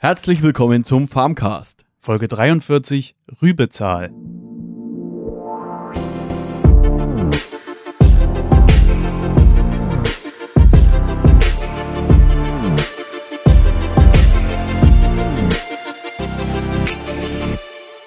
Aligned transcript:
Herzlich 0.00 0.44
willkommen 0.44 0.84
zum 0.84 1.08
Farmcast. 1.08 1.84
Folge 1.96 2.28
43 2.28 3.16
Rübezahl. 3.42 4.12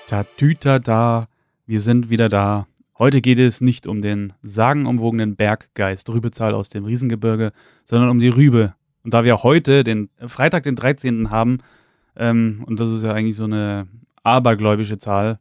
Tatüta 0.08 0.80
da, 0.80 1.28
wir 1.66 1.82
sind 1.82 2.10
wieder 2.10 2.30
da. 2.30 2.68
Heute 2.98 3.20
geht 3.20 3.38
es 3.38 3.60
nicht 3.60 3.86
um 3.86 4.00
den 4.00 4.32
sagenumwogenen 4.42 5.36
Berggeist 5.36 6.08
Rübezahl 6.10 6.54
aus 6.54 6.70
dem 6.70 6.86
Riesengebirge, 6.86 7.52
sondern 7.84 8.10
um 8.10 8.22
die 8.22 8.30
Rübe. 8.30 8.76
Und 9.04 9.14
da 9.14 9.26
wir 9.26 9.44
heute 9.44 9.84
den 9.84 10.10
Freitag, 10.26 10.64
den 10.64 10.78
13. 10.78 11.32
haben, 11.32 11.58
ähm, 12.16 12.64
und 12.66 12.80
das 12.80 12.90
ist 12.90 13.04
ja 13.04 13.14
eigentlich 13.14 13.36
so 13.36 13.46
eine 13.46 13.88
abergläubische 14.24 14.98
Zahl, 14.98 15.40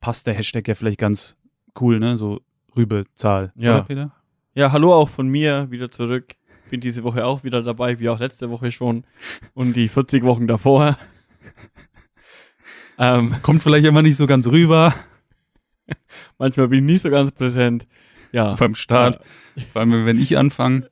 passt 0.00 0.26
der 0.26 0.34
Hashtag 0.34 0.68
ja 0.68 0.74
vielleicht 0.74 0.98
ganz 0.98 1.36
cool, 1.80 1.98
ne? 1.98 2.16
So 2.16 2.40
Rübezahl. 2.76 3.52
Ja. 3.56 3.76
Oder, 3.76 3.84
Peter? 3.84 4.12
Ja, 4.54 4.72
hallo 4.72 4.94
auch 4.94 5.08
von 5.08 5.28
mir 5.28 5.70
wieder 5.70 5.90
zurück. 5.90 6.34
Bin 6.70 6.80
diese 6.80 7.02
Woche 7.02 7.24
auch 7.24 7.42
wieder 7.44 7.62
dabei, 7.62 7.98
wie 7.98 8.08
auch 8.08 8.20
letzte 8.20 8.50
Woche 8.50 8.70
schon 8.70 9.04
und 9.54 9.74
die 9.74 9.88
40 9.88 10.22
Wochen 10.22 10.46
davor. 10.46 10.96
ähm, 12.98 13.34
Kommt 13.42 13.62
vielleicht 13.62 13.86
immer 13.86 14.02
nicht 14.02 14.16
so 14.16 14.26
ganz 14.26 14.46
rüber 14.46 14.94
manchmal 16.38 16.68
bin 16.68 16.80
ich 16.80 16.84
nicht 16.84 17.02
so 17.02 17.10
ganz 17.10 17.30
präsent. 17.30 17.86
Ja, 18.32 18.54
beim 18.54 18.74
Start. 18.74 19.20
Vor 19.72 19.80
allem, 19.80 20.06
wenn 20.06 20.18
ich 20.18 20.38
anfange. 20.38 20.88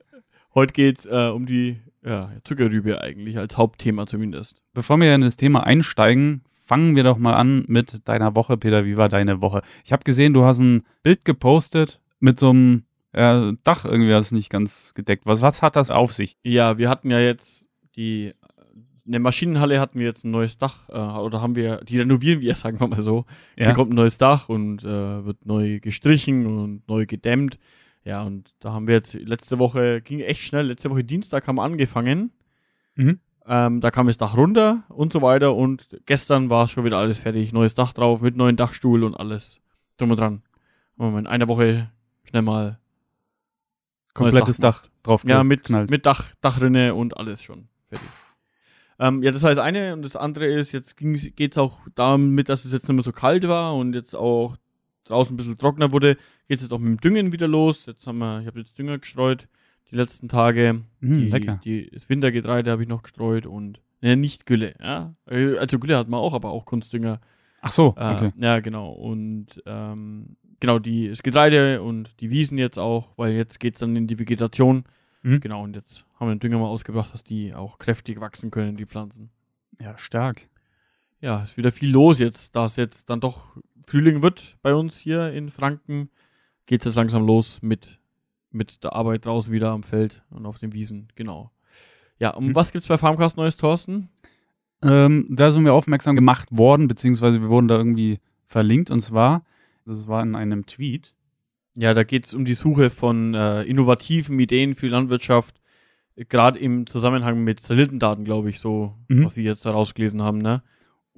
heute 0.53 0.73
geht's 0.73 1.05
äh, 1.05 1.29
um 1.33 1.45
die 1.45 1.79
ja, 2.03 2.31
Zuckerrübe 2.43 3.01
eigentlich 3.01 3.37
als 3.37 3.57
Hauptthema 3.57 4.07
zumindest. 4.07 4.61
Bevor 4.73 4.99
wir 4.99 5.13
in 5.13 5.21
das 5.21 5.37
Thema 5.37 5.65
einsteigen, 5.65 6.43
fangen 6.51 6.95
wir 6.95 7.03
doch 7.03 7.17
mal 7.17 7.33
an 7.33 7.65
mit 7.67 8.07
deiner 8.07 8.35
Woche, 8.35 8.57
Peter. 8.57 8.85
Wie 8.85 8.97
war 8.97 9.09
deine 9.09 9.41
Woche? 9.41 9.61
Ich 9.83 9.91
habe 9.91 10.03
gesehen, 10.03 10.33
du 10.33 10.45
hast 10.45 10.59
ein 10.59 10.83
Bild 11.03 11.25
gepostet 11.25 11.99
mit 12.19 12.39
so 12.39 12.51
einem 12.51 12.83
äh, 13.11 13.53
Dach 13.63 13.85
irgendwie, 13.85 14.11
das 14.11 14.31
nicht 14.31 14.49
ganz 14.49 14.93
gedeckt. 14.93 15.25
Was, 15.25 15.41
was 15.41 15.61
hat 15.61 15.75
das 15.75 15.89
auf 15.89 16.13
sich? 16.13 16.37
Ja, 16.43 16.77
wir 16.77 16.89
hatten 16.89 17.09
ja 17.09 17.19
jetzt 17.19 17.67
die 17.95 18.33
in 19.09 19.13
der 19.13 19.21
Maschinenhalle 19.21 19.79
hatten 19.79 19.99
wir 19.99 20.05
jetzt 20.05 20.23
ein 20.23 20.29
neues 20.29 20.59
Dach 20.59 20.87
äh, 20.89 20.93
oder 20.93 21.41
haben 21.41 21.55
wir 21.55 21.77
die 21.77 21.97
renovieren 21.97 22.41
wir 22.41 22.53
sagen 22.55 22.79
wir 22.79 22.87
mal 22.87 23.01
so. 23.01 23.25
Ja. 23.57 23.65
Hier 23.65 23.73
kommt 23.73 23.91
ein 23.91 23.95
neues 23.95 24.19
Dach 24.19 24.49
und 24.49 24.83
äh, 24.83 25.25
wird 25.25 25.47
neu 25.47 25.79
gestrichen 25.79 26.45
und 26.45 26.87
neu 26.87 27.07
gedämmt. 27.07 27.57
Ja, 28.09 28.23
und 28.23 28.55
da 28.59 28.71
haben 28.71 28.87
wir 28.87 28.95
jetzt 28.95 29.13
letzte 29.13 29.59
Woche 29.59 30.01
ging 30.01 30.19
echt 30.19 30.41
schnell. 30.41 30.65
Letzte 30.65 30.89
Woche 30.89 31.03
Dienstag 31.03 31.45
haben 31.45 31.57
wir 31.57 31.63
angefangen. 31.63 32.31
Mhm. 32.95 33.19
Ähm, 33.45 33.81
da 33.81 33.91
kam 33.91 34.07
das 34.07 34.17
Dach 34.17 34.35
runter 34.35 34.83
und 34.89 35.13
so 35.13 35.21
weiter 35.21 35.53
und 35.53 35.87
gestern 36.07 36.49
war 36.49 36.67
schon 36.67 36.85
wieder 36.85 36.97
alles 36.97 37.19
fertig. 37.19 37.53
Neues 37.53 37.75
Dach 37.75 37.93
drauf 37.93 38.21
mit 38.21 38.35
neuen 38.35 38.57
Dachstuhl 38.57 39.03
und 39.03 39.13
alles 39.13 39.61
drum 39.97 40.09
und 40.09 40.19
dran. 40.19 40.41
Wir 40.97 41.19
in 41.19 41.27
einer 41.27 41.47
Woche 41.47 41.91
schnell 42.23 42.41
mal 42.41 42.79
Komplettes 44.15 44.57
Dach 44.57 44.85
Dach, 44.85 44.89
drauf 45.03 45.23
ja, 45.23 45.43
mit, 45.43 45.69
mit 45.69 46.07
Dach, 46.07 46.33
Dachrinne 46.41 46.95
und 46.95 47.15
alles 47.15 47.43
schon 47.43 47.67
fertig. 47.89 48.09
Ähm, 48.97 49.21
ja, 49.21 49.29
das 49.29 49.43
war 49.43 49.51
das 49.51 49.59
eine. 49.59 49.93
Und 49.93 50.01
das 50.01 50.15
andere 50.15 50.47
ist, 50.47 50.71
jetzt 50.71 50.97
geht 50.97 51.51
es 51.51 51.59
auch 51.59 51.81
damit, 51.93 52.49
dass 52.49 52.65
es 52.65 52.71
jetzt 52.71 52.87
nicht 52.87 52.95
mehr 52.95 53.03
so 53.03 53.11
kalt 53.11 53.47
war 53.47 53.75
und 53.75 53.93
jetzt 53.93 54.15
auch 54.15 54.57
draußen 55.09 55.33
ein 55.33 55.37
bisschen 55.37 55.57
trockener 55.57 55.91
wurde, 55.91 56.15
geht 56.47 56.57
es 56.57 56.61
jetzt 56.61 56.71
auch 56.71 56.79
mit 56.79 56.87
dem 56.87 57.01
Düngen 57.01 57.31
wieder 57.31 57.47
los. 57.47 57.85
Jetzt 57.85 58.05
haben 58.07 58.19
wir, 58.19 58.41
ich 58.41 58.47
habe 58.47 58.59
jetzt 58.59 58.77
Dünger 58.77 58.97
gestreut 58.97 59.47
die 59.91 59.95
letzten 59.95 60.29
Tage. 60.29 60.81
Mm, 60.99 61.19
die, 61.19 61.29
lecker. 61.29 61.59
Die, 61.63 61.89
das 61.89 62.09
Wintergetreide 62.09 62.71
habe 62.71 62.83
ich 62.83 62.89
noch 62.89 63.03
gestreut 63.03 63.45
und 63.45 63.81
ne, 64.01 64.15
nicht 64.15 64.45
Gülle, 64.45 64.75
ja. 64.79 65.13
Äh, 65.25 65.57
Also 65.57 65.79
Gülle 65.79 65.97
hat 65.97 66.07
man 66.09 66.19
auch, 66.19 66.33
aber 66.33 66.51
auch 66.51 66.65
Kunstdünger. 66.65 67.19
Ach 67.61 67.71
so, 67.71 67.95
Äh, 67.97 68.15
okay. 68.15 68.31
Ja, 68.37 68.59
genau. 68.59 68.91
Und 68.91 69.47
ähm, 69.65 70.37
genau, 70.59 70.79
die, 70.79 71.09
das 71.09 71.23
Getreide 71.23 71.81
und 71.81 72.19
die 72.21 72.29
Wiesen 72.29 72.57
jetzt 72.57 72.77
auch, 72.79 73.09
weil 73.17 73.33
jetzt 73.33 73.59
geht's 73.59 73.79
dann 73.79 73.95
in 73.95 74.07
die 74.07 74.19
Vegetation. 74.19 74.83
Mhm. 75.23 75.41
Genau, 75.41 75.63
und 75.63 75.75
jetzt 75.75 76.05
haben 76.19 76.29
wir 76.29 76.35
den 76.35 76.39
Dünger 76.39 76.59
mal 76.59 76.67
ausgebracht, 76.67 77.13
dass 77.13 77.23
die 77.23 77.53
auch 77.53 77.77
kräftig 77.77 78.21
wachsen 78.21 78.51
können, 78.51 78.77
die 78.77 78.85
Pflanzen. 78.85 79.29
Ja, 79.81 79.97
stark. 79.97 80.47
Ja, 81.21 81.43
ist 81.43 81.57
wieder 81.57 81.71
viel 81.71 81.91
los 81.91 82.19
jetzt, 82.19 82.55
da 82.55 82.65
es 82.65 82.77
jetzt 82.77 83.09
dann 83.09 83.19
doch 83.19 83.57
Frühling 83.89 84.21
wird 84.21 84.57
bei 84.61 84.75
uns 84.75 84.99
hier 84.99 85.31
in 85.33 85.49
Franken, 85.49 86.09
geht 86.67 86.81
es 86.81 86.85
jetzt 86.85 86.95
langsam 86.95 87.25
los 87.25 87.61
mit, 87.61 87.99
mit 88.51 88.83
der 88.83 88.93
Arbeit 88.93 89.25
draußen 89.25 89.51
wieder 89.51 89.71
am 89.71 89.83
Feld 89.83 90.23
und 90.29 90.45
auf 90.45 90.59
den 90.59 90.73
Wiesen, 90.73 91.07
genau. 91.15 91.51
Ja, 92.19 92.31
um 92.31 92.47
Mhm. 92.49 92.55
was 92.55 92.71
gibt's 92.71 92.87
bei 92.87 92.97
Farmcast 92.97 93.37
Neues, 93.37 93.57
Thorsten? 93.57 94.09
Ähm, 94.83 95.25
da 95.29 95.51
sind 95.51 95.65
wir 95.65 95.73
aufmerksam 95.73 96.15
gemacht 96.15 96.49
worden, 96.51 96.87
beziehungsweise 96.87 97.41
wir 97.41 97.49
wurden 97.49 97.67
da 97.67 97.77
irgendwie 97.77 98.19
verlinkt. 98.45 98.91
Und 98.91 99.01
zwar, 99.01 99.43
das 99.85 100.07
war 100.07 100.21
in 100.23 100.35
einem 100.35 100.65
Tweet. 100.65 101.13
Ja, 101.77 101.93
da 101.93 102.03
geht 102.03 102.25
es 102.25 102.33
um 102.33 102.45
die 102.45 102.53
Suche 102.53 102.89
von 102.89 103.33
äh, 103.33 103.63
innovativen 103.63 104.39
Ideen 104.39 104.73
für 104.75 104.87
Landwirtschaft, 104.87 105.59
gerade 106.15 106.59
im 106.59 106.85
Zusammenhang 106.87 107.43
mit 107.43 107.59
Satellitendaten, 107.59 108.23
glaube 108.25 108.49
ich, 108.49 108.59
so, 108.59 108.93
Mhm. 109.07 109.25
was 109.25 109.33
Sie 109.33 109.43
jetzt 109.43 109.65
da 109.65 109.71
rausgelesen 109.71 110.21
haben, 110.21 110.37
ne? 110.39 110.61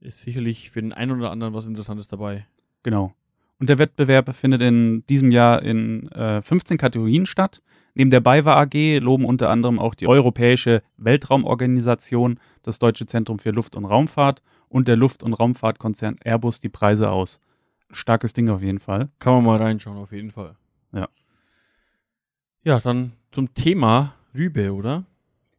Ist 0.00 0.22
sicherlich 0.22 0.72
für 0.72 0.82
den 0.82 0.92
einen 0.92 1.12
oder 1.12 1.30
anderen 1.30 1.54
was 1.54 1.66
Interessantes 1.66 2.08
dabei. 2.08 2.48
Genau. 2.82 3.14
Und 3.60 3.68
der 3.68 3.78
Wettbewerb 3.78 4.34
findet 4.34 4.60
in 4.60 5.06
diesem 5.06 5.30
Jahr 5.30 5.62
in 5.62 6.08
äh, 6.08 6.42
15 6.42 6.78
Kategorien 6.78 7.26
statt. 7.26 7.62
Neben 7.94 8.10
der 8.10 8.18
BayWa 8.18 8.60
AG 8.60 8.98
loben 8.98 9.24
unter 9.24 9.50
anderem 9.50 9.78
auch 9.78 9.94
die 9.94 10.08
Europäische 10.08 10.82
Weltraumorganisation, 10.96 12.40
das 12.64 12.80
Deutsche 12.80 13.06
Zentrum 13.06 13.38
für 13.38 13.50
Luft- 13.50 13.76
und 13.76 13.84
Raumfahrt 13.84 14.42
und 14.74 14.88
der 14.88 14.96
Luft- 14.96 15.22
und 15.22 15.34
Raumfahrtkonzern 15.34 16.16
Airbus 16.24 16.58
die 16.58 16.68
Preise 16.68 17.08
aus. 17.08 17.38
Starkes 17.92 18.32
Ding 18.32 18.48
auf 18.48 18.60
jeden 18.60 18.80
Fall. 18.80 19.08
Kann 19.20 19.34
man 19.34 19.44
mal 19.44 19.62
reinschauen, 19.62 19.96
auf 19.98 20.10
jeden 20.10 20.32
Fall. 20.32 20.56
Ja. 20.92 21.08
Ja, 22.64 22.80
dann 22.80 23.12
zum 23.30 23.54
Thema 23.54 24.16
Rübe, 24.36 24.74
oder? 24.74 25.04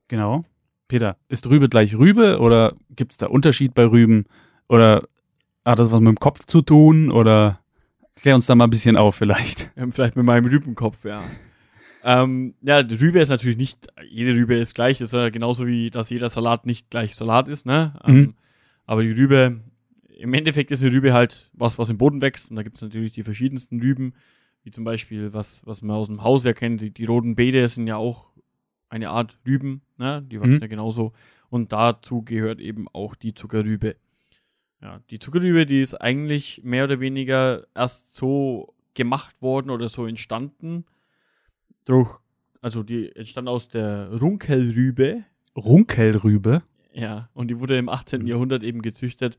Genau. 0.09 0.43
Peter, 0.89 1.15
ist 1.29 1.49
Rübe 1.49 1.69
gleich 1.69 1.95
Rübe 1.95 2.39
oder 2.39 2.73
gibt 2.93 3.13
es 3.13 3.17
da 3.17 3.27
Unterschied 3.27 3.73
bei 3.73 3.85
Rüben? 3.85 4.25
Oder 4.67 5.07
hat 5.63 5.79
das 5.79 5.93
was 5.93 6.01
mit 6.01 6.09
dem 6.09 6.19
Kopf 6.19 6.45
zu 6.45 6.61
tun? 6.61 7.09
Oder 7.09 7.61
klär 8.17 8.35
uns 8.35 8.47
da 8.47 8.55
mal 8.55 8.65
ein 8.65 8.69
bisschen 8.69 8.97
auf 8.97 9.15
vielleicht. 9.15 9.71
Vielleicht 9.91 10.17
mit 10.17 10.25
meinem 10.25 10.47
Rübenkopf, 10.47 11.05
ja. 11.05 11.23
ähm, 12.03 12.53
ja, 12.61 12.79
Rübe 12.79 13.21
ist 13.21 13.29
natürlich 13.29 13.57
nicht, 13.57 13.87
jede 14.09 14.33
Rübe 14.33 14.55
ist 14.55 14.75
gleich, 14.75 14.99
ist 14.99 15.13
ja 15.13 15.29
genauso 15.29 15.67
wie, 15.67 15.89
dass 15.89 16.09
jeder 16.09 16.27
Salat 16.27 16.65
nicht 16.65 16.89
gleich 16.89 17.15
Salat 17.15 17.47
ist, 17.47 17.65
ne? 17.65 17.93
Ähm, 18.03 18.15
Mhm. 18.15 18.33
Aber 18.85 19.03
die 19.03 19.11
Rübe, 19.11 19.61
im 20.09 20.33
Endeffekt 20.33 20.71
ist 20.71 20.83
eine 20.83 20.93
Rübe 20.93 21.13
halt 21.13 21.49
was, 21.53 21.77
was 21.77 21.89
im 21.89 21.97
Boden 21.97 22.21
wächst 22.21 22.49
und 22.49 22.55
da 22.55 22.63
gibt 22.63 22.77
es 22.77 22.81
natürlich 22.81 23.13
die 23.13 23.23
verschiedensten 23.23 23.79
Rüben, 23.81 24.13
wie 24.63 24.71
zum 24.71 24.83
Beispiel, 24.83 25.33
was, 25.33 25.61
was 25.65 25.81
man 25.81 25.95
aus 25.95 26.07
dem 26.07 26.23
Haus 26.23 26.45
erkennt, 26.45 26.81
die, 26.81 26.91
die 26.91 27.05
roten 27.05 27.35
Beete 27.35 27.67
sind 27.67 27.87
ja 27.87 27.97
auch 27.97 28.31
eine 28.89 29.09
Art 29.09 29.37
Rüben, 29.45 29.81
ne? 29.97 30.23
Die 30.29 30.39
wachsen 30.39 30.53
Mhm. 30.55 30.61
ja 30.61 30.67
genauso 30.67 31.13
und 31.49 31.71
dazu 31.71 32.21
gehört 32.21 32.59
eben 32.59 32.87
auch 32.93 33.15
die 33.15 33.33
Zuckerrübe. 33.33 33.95
Ja, 34.81 34.99
die 35.09 35.19
Zuckerrübe, 35.19 35.65
die 35.65 35.81
ist 35.81 35.95
eigentlich 35.95 36.61
mehr 36.63 36.83
oder 36.85 36.99
weniger 36.99 37.65
erst 37.75 38.15
so 38.15 38.73
gemacht 38.93 39.41
worden 39.41 39.69
oder 39.69 39.89
so 39.89 40.05
entstanden. 40.05 40.85
Durch, 41.85 42.19
also 42.61 42.83
die 42.83 43.15
entstand 43.15 43.47
aus 43.47 43.67
der 43.67 44.11
Runkelrübe. 44.19 45.23
Runkelrübe? 45.55 46.63
Ja, 46.95 47.29
und 47.33 47.49
die 47.49 47.59
wurde 47.59 47.77
im 47.77 47.89
18. 47.89 48.25
Jahrhundert 48.25 48.63
eben 48.63 48.81
gezüchtet, 48.81 49.37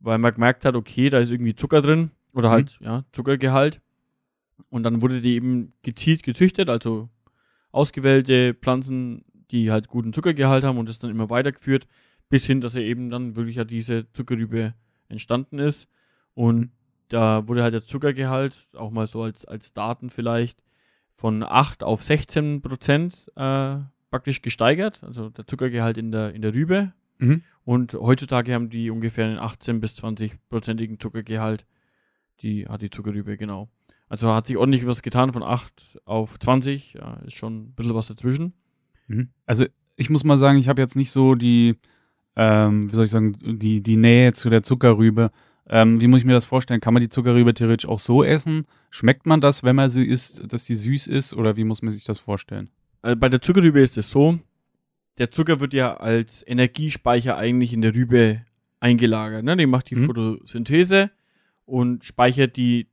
weil 0.00 0.16
man 0.16 0.32
gemerkt 0.32 0.64
hat, 0.64 0.74
okay, 0.74 1.10
da 1.10 1.18
ist 1.18 1.30
irgendwie 1.30 1.54
Zucker 1.54 1.82
drin 1.82 2.10
oder 2.32 2.48
halt, 2.48 2.78
ja, 2.80 3.04
Zuckergehalt. 3.12 3.82
Und 4.70 4.82
dann 4.84 5.02
wurde 5.02 5.20
die 5.20 5.34
eben 5.34 5.74
gezielt 5.82 6.22
gezüchtet, 6.22 6.70
also 6.70 7.10
ausgewählte 7.72 8.54
Pflanzen, 8.54 9.22
die 9.50 9.70
halt 9.70 9.88
guten 9.88 10.14
Zuckergehalt 10.14 10.64
haben 10.64 10.78
und 10.78 10.88
das 10.88 10.98
dann 10.98 11.10
immer 11.10 11.28
weitergeführt, 11.28 11.86
bis 12.30 12.46
hin, 12.46 12.62
dass 12.62 12.74
er 12.74 12.82
eben 12.82 13.10
dann 13.10 13.36
wirklich 13.36 13.56
ja 13.56 13.64
diese 13.64 14.10
Zuckerrübe 14.12 14.72
entstanden 15.08 15.58
ist. 15.58 15.88
Und 16.32 16.70
da 17.08 17.46
wurde 17.46 17.62
halt 17.62 17.74
der 17.74 17.84
Zuckergehalt, 17.84 18.54
auch 18.74 18.90
mal 18.90 19.06
so 19.06 19.22
als, 19.22 19.44
als 19.44 19.74
Daten 19.74 20.08
vielleicht, 20.08 20.62
von 21.16 21.42
8 21.42 21.82
auf 21.82 22.02
16 22.02 22.62
Prozent 22.62 23.30
äh, 23.36 23.76
praktisch 24.12 24.42
gesteigert, 24.42 25.02
also 25.02 25.30
der 25.30 25.48
Zuckergehalt 25.48 25.98
in 25.98 26.12
der, 26.12 26.32
in 26.32 26.42
der 26.42 26.54
Rübe. 26.54 26.92
Mhm. 27.18 27.42
Und 27.64 27.94
heutzutage 27.94 28.54
haben 28.54 28.70
die 28.70 28.90
ungefähr 28.90 29.26
einen 29.26 29.38
18 29.38 29.80
bis 29.80 29.96
20 29.96 30.38
prozentigen 30.48 31.00
Zuckergehalt. 31.00 31.66
Die 32.42 32.66
hat 32.68 32.82
die 32.82 32.90
Zuckerrübe, 32.90 33.36
genau. 33.36 33.68
Also 34.08 34.32
hat 34.32 34.46
sich 34.46 34.56
ordentlich 34.56 34.86
was 34.86 35.02
getan 35.02 35.32
von 35.32 35.42
8 35.42 36.00
auf 36.04 36.38
20. 36.38 36.94
Ja, 36.94 37.14
ist 37.26 37.34
schon 37.34 37.62
ein 37.62 37.72
bisschen 37.72 37.94
was 37.94 38.06
dazwischen. 38.06 38.52
Mhm. 39.08 39.30
Also 39.46 39.66
ich 39.96 40.10
muss 40.10 40.22
mal 40.22 40.38
sagen, 40.38 40.58
ich 40.58 40.68
habe 40.68 40.80
jetzt 40.80 40.94
nicht 40.94 41.10
so 41.10 41.34
die 41.34 41.76
ähm, 42.36 42.90
wie 42.90 42.94
soll 42.94 43.04
ich 43.04 43.10
sagen, 43.10 43.36
die, 43.42 43.82
die 43.82 43.96
Nähe 43.96 44.32
zu 44.32 44.48
der 44.50 44.62
Zuckerrübe. 44.62 45.30
Ähm, 45.68 46.00
wie 46.00 46.06
muss 46.06 46.20
ich 46.20 46.24
mir 46.24 46.32
das 46.32 46.44
vorstellen? 46.44 46.80
Kann 46.80 46.94
man 46.94 47.02
die 47.02 47.08
Zuckerrübe 47.08 47.54
theoretisch 47.54 47.88
auch 47.88 47.98
so 47.98 48.24
essen? 48.24 48.64
Schmeckt 48.90 49.26
man 49.26 49.40
das, 49.40 49.62
wenn 49.62 49.76
man 49.76 49.90
sie 49.90 50.04
isst, 50.04 50.52
dass 50.52 50.66
sie 50.66 50.74
süß 50.74 51.06
ist? 51.06 51.34
Oder 51.34 51.56
wie 51.56 51.64
muss 51.64 51.82
man 51.82 51.92
sich 51.92 52.04
das 52.04 52.18
vorstellen? 52.18 52.70
Also 53.02 53.16
bei 53.16 53.28
der 53.28 53.42
Zuckerrübe 53.42 53.80
ist 53.80 53.98
es 53.98 54.10
so, 54.10 54.38
der 55.18 55.30
Zucker 55.30 55.60
wird 55.60 55.74
ja 55.74 55.94
als 55.94 56.46
Energiespeicher 56.46 57.36
eigentlich 57.36 57.72
in 57.72 57.82
der 57.82 57.94
Rübe 57.94 58.42
eingelagert. 58.80 59.44
Ne? 59.44 59.56
Die 59.56 59.66
macht 59.66 59.90
die 59.90 59.96
Mhm. 59.96 60.06
Photosynthese 60.06 61.10
und 61.66 62.04
speichert 62.04 62.56
die 62.56 62.86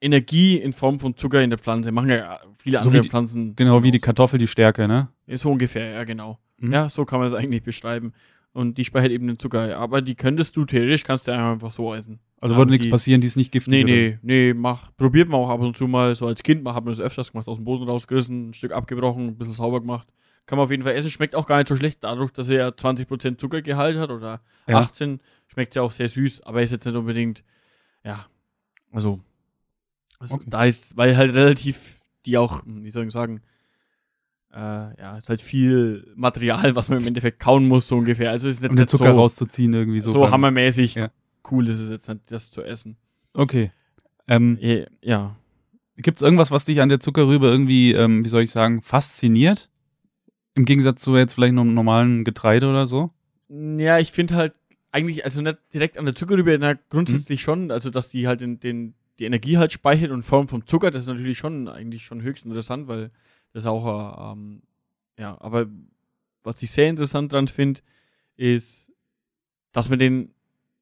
Energie 0.00 0.56
in 0.56 0.72
Form 0.72 1.00
von 1.00 1.16
Zucker 1.16 1.42
in 1.42 1.50
der 1.50 1.58
Pflanze. 1.58 1.90
Machen 1.92 2.10
ja 2.10 2.38
viele 2.58 2.78
So 2.82 2.88
andere 2.88 3.02
die- 3.02 3.08
Pflanzen. 3.08 3.56
Genau, 3.56 3.82
wie 3.82 3.90
die 3.90 3.98
Kartoffel 3.98 4.38
die 4.38 4.46
Stärke, 4.46 4.86
ne? 4.86 5.08
So 5.26 5.50
ungefähr, 5.50 5.90
ja, 5.90 6.04
genau. 6.04 6.38
Mhm. 6.58 6.72
Ja, 6.72 6.88
so 6.88 7.04
kann 7.04 7.18
man 7.18 7.28
es 7.28 7.34
eigentlich 7.34 7.62
beschreiben. 7.62 8.12
Und 8.52 8.78
die 8.78 8.84
speichert 8.84 9.10
eben 9.12 9.26
den 9.26 9.38
Zucker. 9.38 9.76
Aber 9.78 10.02
die 10.02 10.14
könntest 10.14 10.56
du 10.56 10.64
theoretisch, 10.64 11.04
kannst 11.04 11.28
du 11.28 11.32
einfach 11.32 11.70
so 11.70 11.94
essen. 11.94 12.18
Also 12.40 12.56
würde 12.56 12.70
nichts 12.70 12.88
passieren, 12.88 13.20
die 13.20 13.26
ist 13.26 13.36
nicht 13.36 13.52
giftig. 13.52 13.72
Nee, 13.72 13.84
nee, 13.84 14.18
nee, 14.22 14.54
mach, 14.54 14.90
probiert 14.96 15.28
man 15.28 15.40
auch 15.40 15.50
ab 15.50 15.60
und 15.60 15.76
zu 15.76 15.86
mal, 15.86 16.14
so 16.14 16.26
als 16.26 16.42
Kind, 16.42 16.66
hat 16.66 16.84
man 16.84 16.92
das 16.92 17.00
öfters 17.00 17.32
gemacht, 17.32 17.46
aus 17.48 17.58
dem 17.58 17.64
Boden 17.64 17.84
rausgerissen, 17.84 18.50
ein 18.50 18.54
Stück 18.54 18.72
abgebrochen, 18.72 19.28
ein 19.28 19.36
bisschen 19.36 19.52
sauber 19.52 19.80
gemacht. 19.80 20.08
Kann 20.46 20.56
man 20.56 20.64
auf 20.64 20.70
jeden 20.70 20.82
Fall 20.82 20.94
essen, 20.94 21.10
schmeckt 21.10 21.34
auch 21.36 21.46
gar 21.46 21.58
nicht 21.58 21.68
so 21.68 21.76
schlecht, 21.76 22.02
dadurch, 22.02 22.30
dass 22.32 22.48
er 22.48 22.56
ja 22.56 22.68
20% 22.68 23.38
Zuckergehalt 23.40 23.98
hat 23.98 24.10
oder 24.10 24.40
Ja. 24.66 24.78
18, 24.78 25.20
schmeckt 25.48 25.74
ja 25.74 25.82
auch 25.82 25.92
sehr 25.92 26.08
süß, 26.08 26.42
aber 26.42 26.62
ist 26.62 26.70
jetzt 26.70 26.86
nicht 26.86 26.96
unbedingt, 26.96 27.44
ja, 28.04 28.26
also, 28.90 29.20
also 30.18 30.36
Okay. 30.36 30.46
da 30.48 30.64
ist, 30.64 30.96
weil 30.96 31.16
halt 31.18 31.34
relativ, 31.34 32.00
die 32.24 32.38
auch, 32.38 32.64
hm, 32.64 32.84
wie 32.84 32.90
soll 32.90 33.04
ich 33.04 33.12
sagen, 33.12 33.42
äh, 34.52 34.56
ja, 34.58 35.18
ist 35.18 35.28
halt 35.28 35.42
viel 35.42 36.10
Material, 36.16 36.74
was 36.74 36.88
man 36.88 36.98
im 37.00 37.06
Endeffekt 37.06 37.38
kauen 37.38 37.68
muss, 37.68 37.86
so 37.86 37.96
ungefähr. 37.98 38.30
Also 38.30 38.48
ist 38.48 38.62
nicht, 38.62 38.70
Um 38.70 38.76
den 38.76 38.88
Zucker 38.88 39.12
so, 39.12 39.18
rauszuziehen 39.18 39.72
irgendwie 39.72 40.00
so. 40.00 40.10
so 40.10 40.30
hammermäßig 40.30 40.94
Ja. 40.94 41.10
Cool 41.50 41.68
ist 41.68 41.80
es 41.80 41.90
jetzt 41.90 42.08
nicht, 42.08 42.20
das 42.30 42.50
zu 42.50 42.62
essen. 42.62 42.96
Okay. 43.34 43.72
Ähm, 44.28 44.58
Ja. 45.02 45.36
Gibt 45.96 46.18
es 46.18 46.22
irgendwas, 46.22 46.50
was 46.50 46.64
dich 46.64 46.80
an 46.80 46.88
der 46.88 47.00
Zuckerrübe 47.00 47.46
irgendwie, 47.46 47.92
ähm, 47.92 48.24
wie 48.24 48.28
soll 48.28 48.42
ich 48.42 48.50
sagen, 48.50 48.80
fasziniert? 48.80 49.68
Im 50.54 50.64
Gegensatz 50.64 51.02
zu 51.02 51.16
jetzt 51.16 51.34
vielleicht 51.34 51.52
einem 51.52 51.74
normalen 51.74 52.24
Getreide 52.24 52.68
oder 52.68 52.86
so? 52.86 53.10
Ja, 53.48 53.98
ich 53.98 54.10
finde 54.12 54.34
halt 54.36 54.54
eigentlich, 54.92 55.24
also 55.24 55.42
nicht 55.42 55.58
direkt 55.74 55.98
an 55.98 56.04
der 56.04 56.14
Zuckerrübe, 56.14 56.56
na, 56.58 56.74
grundsätzlich 56.88 57.42
schon, 57.42 57.70
also 57.70 57.90
dass 57.90 58.08
die 58.08 58.26
halt 58.26 58.40
den, 58.40 58.60
den, 58.60 58.94
die 59.18 59.24
Energie 59.24 59.58
halt 59.58 59.72
speichert 59.72 60.10
und 60.10 60.24
Form 60.24 60.48
vom 60.48 60.66
Zucker, 60.66 60.90
das 60.90 61.02
ist 61.02 61.08
natürlich 61.08 61.38
schon 61.38 61.68
eigentlich 61.68 62.04
schon 62.04 62.22
höchst 62.22 62.44
interessant, 62.44 62.88
weil 62.88 63.10
das 63.52 63.66
auch, 63.66 63.86
äh, 63.86 64.32
ähm, 64.32 64.62
ja, 65.18 65.40
aber 65.40 65.66
was 66.42 66.62
ich 66.62 66.70
sehr 66.70 66.88
interessant 66.88 67.32
dran 67.32 67.48
finde, 67.48 67.80
ist, 68.36 68.90
dass 69.72 69.88
man 69.88 69.98
den 69.98 70.34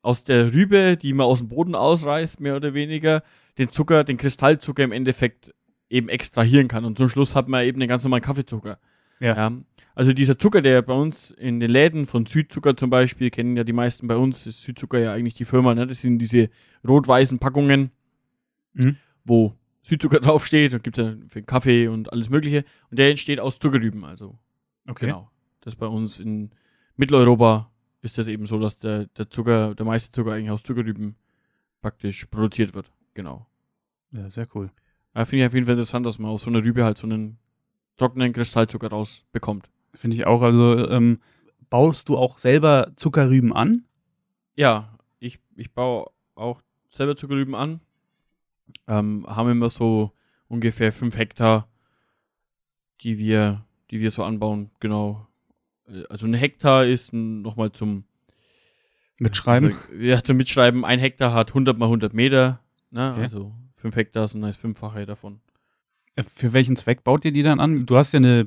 aus 0.08 0.24
der 0.24 0.54
Rübe, 0.54 0.96
die 0.96 1.12
man 1.12 1.26
aus 1.26 1.40
dem 1.40 1.48
Boden 1.48 1.74
ausreißt, 1.74 2.40
mehr 2.40 2.56
oder 2.56 2.72
weniger, 2.72 3.22
den 3.58 3.68
Zucker, 3.68 4.04
den 4.04 4.16
Kristallzucker 4.16 4.82
im 4.82 4.92
Endeffekt 4.92 5.54
eben 5.90 6.08
extrahieren 6.08 6.66
kann. 6.68 6.86
Und 6.86 6.96
zum 6.96 7.10
Schluss 7.10 7.34
hat 7.34 7.46
man 7.48 7.64
eben 7.66 7.78
den 7.78 7.88
ganz 7.90 8.04
normalen 8.04 8.22
Kaffeezucker. 8.22 8.78
Ja. 9.20 9.52
Also 9.94 10.12
dieser 10.14 10.38
Zucker, 10.38 10.62
der 10.62 10.80
bei 10.80 10.94
uns 10.94 11.30
in 11.32 11.60
den 11.60 11.70
Läden 11.70 12.06
von 12.06 12.24
Südzucker 12.24 12.74
zum 12.76 12.88
Beispiel, 12.88 13.28
kennen 13.30 13.56
ja 13.56 13.64
die 13.64 13.72
meisten 13.74 14.06
bei 14.06 14.16
uns, 14.16 14.46
ist 14.46 14.62
Südzucker 14.62 14.98
ja 14.98 15.12
eigentlich 15.12 15.34
die 15.34 15.44
Firma, 15.44 15.74
ne? 15.74 15.86
Das 15.86 16.00
sind 16.00 16.18
diese 16.20 16.48
rot-weißen 16.86 17.38
Packungen, 17.38 17.90
Mhm. 18.74 18.96
wo 19.24 19.54
Südzucker 19.82 20.20
draufsteht. 20.20 20.72
Da 20.72 20.78
gibt 20.78 20.96
es 20.98 21.04
ja 21.04 21.14
für 21.28 21.42
Kaffee 21.42 21.88
und 21.88 22.12
alles 22.12 22.30
Mögliche. 22.30 22.64
Und 22.90 22.98
der 22.98 23.10
entsteht 23.10 23.40
aus 23.40 23.58
Zuckerrüben, 23.58 24.04
also 24.04 24.38
Okay. 24.86 25.06
genau. 25.06 25.30
Das 25.60 25.74
bei 25.76 25.86
uns 25.86 26.20
in 26.20 26.50
Mitteleuropa 26.96 27.70
ist 28.00 28.18
das 28.18 28.28
eben 28.28 28.46
so, 28.46 28.58
dass 28.58 28.78
der, 28.78 29.06
der 29.06 29.30
Zucker, 29.30 29.74
der 29.74 29.86
meiste 29.86 30.12
Zucker 30.12 30.32
eigentlich 30.32 30.50
aus 30.50 30.62
Zuckerrüben 30.62 31.16
praktisch 31.80 32.26
produziert 32.26 32.74
wird. 32.74 32.90
Genau. 33.14 33.46
Ja, 34.12 34.28
sehr 34.30 34.46
cool. 34.54 34.70
Finde 35.12 35.38
ich 35.38 35.46
auf 35.46 35.54
jeden 35.54 35.66
Fall 35.66 35.74
interessant, 35.74 36.06
dass 36.06 36.18
man 36.18 36.30
aus 36.30 36.42
so 36.42 36.50
einer 36.50 36.62
Rübe 36.64 36.84
halt 36.84 36.98
so 36.98 37.06
einen 37.06 37.38
trockenen 37.96 38.32
Kristallzucker 38.32 38.88
rausbekommt. 38.88 39.68
Finde 39.94 40.16
ich 40.16 40.26
auch. 40.26 40.42
Also, 40.42 40.88
ähm, 40.88 41.20
baust 41.70 42.08
du 42.08 42.16
auch 42.16 42.38
selber 42.38 42.92
Zuckerrüben 42.96 43.52
an? 43.52 43.84
Ja, 44.54 44.96
ich, 45.18 45.38
ich 45.56 45.72
baue 45.72 46.10
auch 46.34 46.62
selber 46.90 47.16
Zuckerrüben 47.16 47.54
an. 47.54 47.80
Ähm, 48.86 49.26
haben 49.26 49.50
immer 49.50 49.70
so 49.70 50.12
ungefähr 50.48 50.92
fünf 50.92 51.16
Hektar, 51.16 51.68
die 53.00 53.18
wir, 53.18 53.64
die 53.90 54.00
wir 54.00 54.10
so 54.10 54.24
anbauen, 54.24 54.70
genau. 54.80 55.27
Äh, 55.88 56.04
Also 56.08 56.26
ein 56.26 56.34
Hektar 56.34 56.86
ist 56.86 57.12
nochmal 57.12 57.72
zum 57.72 58.04
Mitschreiben? 59.20 59.72
Also, 59.90 59.94
ja, 60.02 60.22
zum 60.22 60.36
Mitschreiben. 60.36 60.84
Ein 60.84 60.98
Hektar 61.00 61.32
hat 61.34 61.48
100 61.50 61.78
mal 61.78 61.86
100 61.86 62.14
Meter. 62.14 62.60
Ne? 62.90 63.10
Okay. 63.12 63.22
Also 63.22 63.52
fünf 63.76 63.96
Hektar 63.96 64.28
sind 64.28 64.42
das 64.42 64.56
Fünffache 64.56 65.06
davon. 65.06 65.40
Äh, 66.14 66.22
Für 66.22 66.52
welchen 66.52 66.76
Zweck 66.76 67.04
baut 67.04 67.24
ihr 67.24 67.32
die 67.32 67.42
dann 67.42 67.60
an? 67.60 67.86
Du 67.86 67.96
hast 67.96 68.12
ja 68.12 68.18
eine 68.18 68.44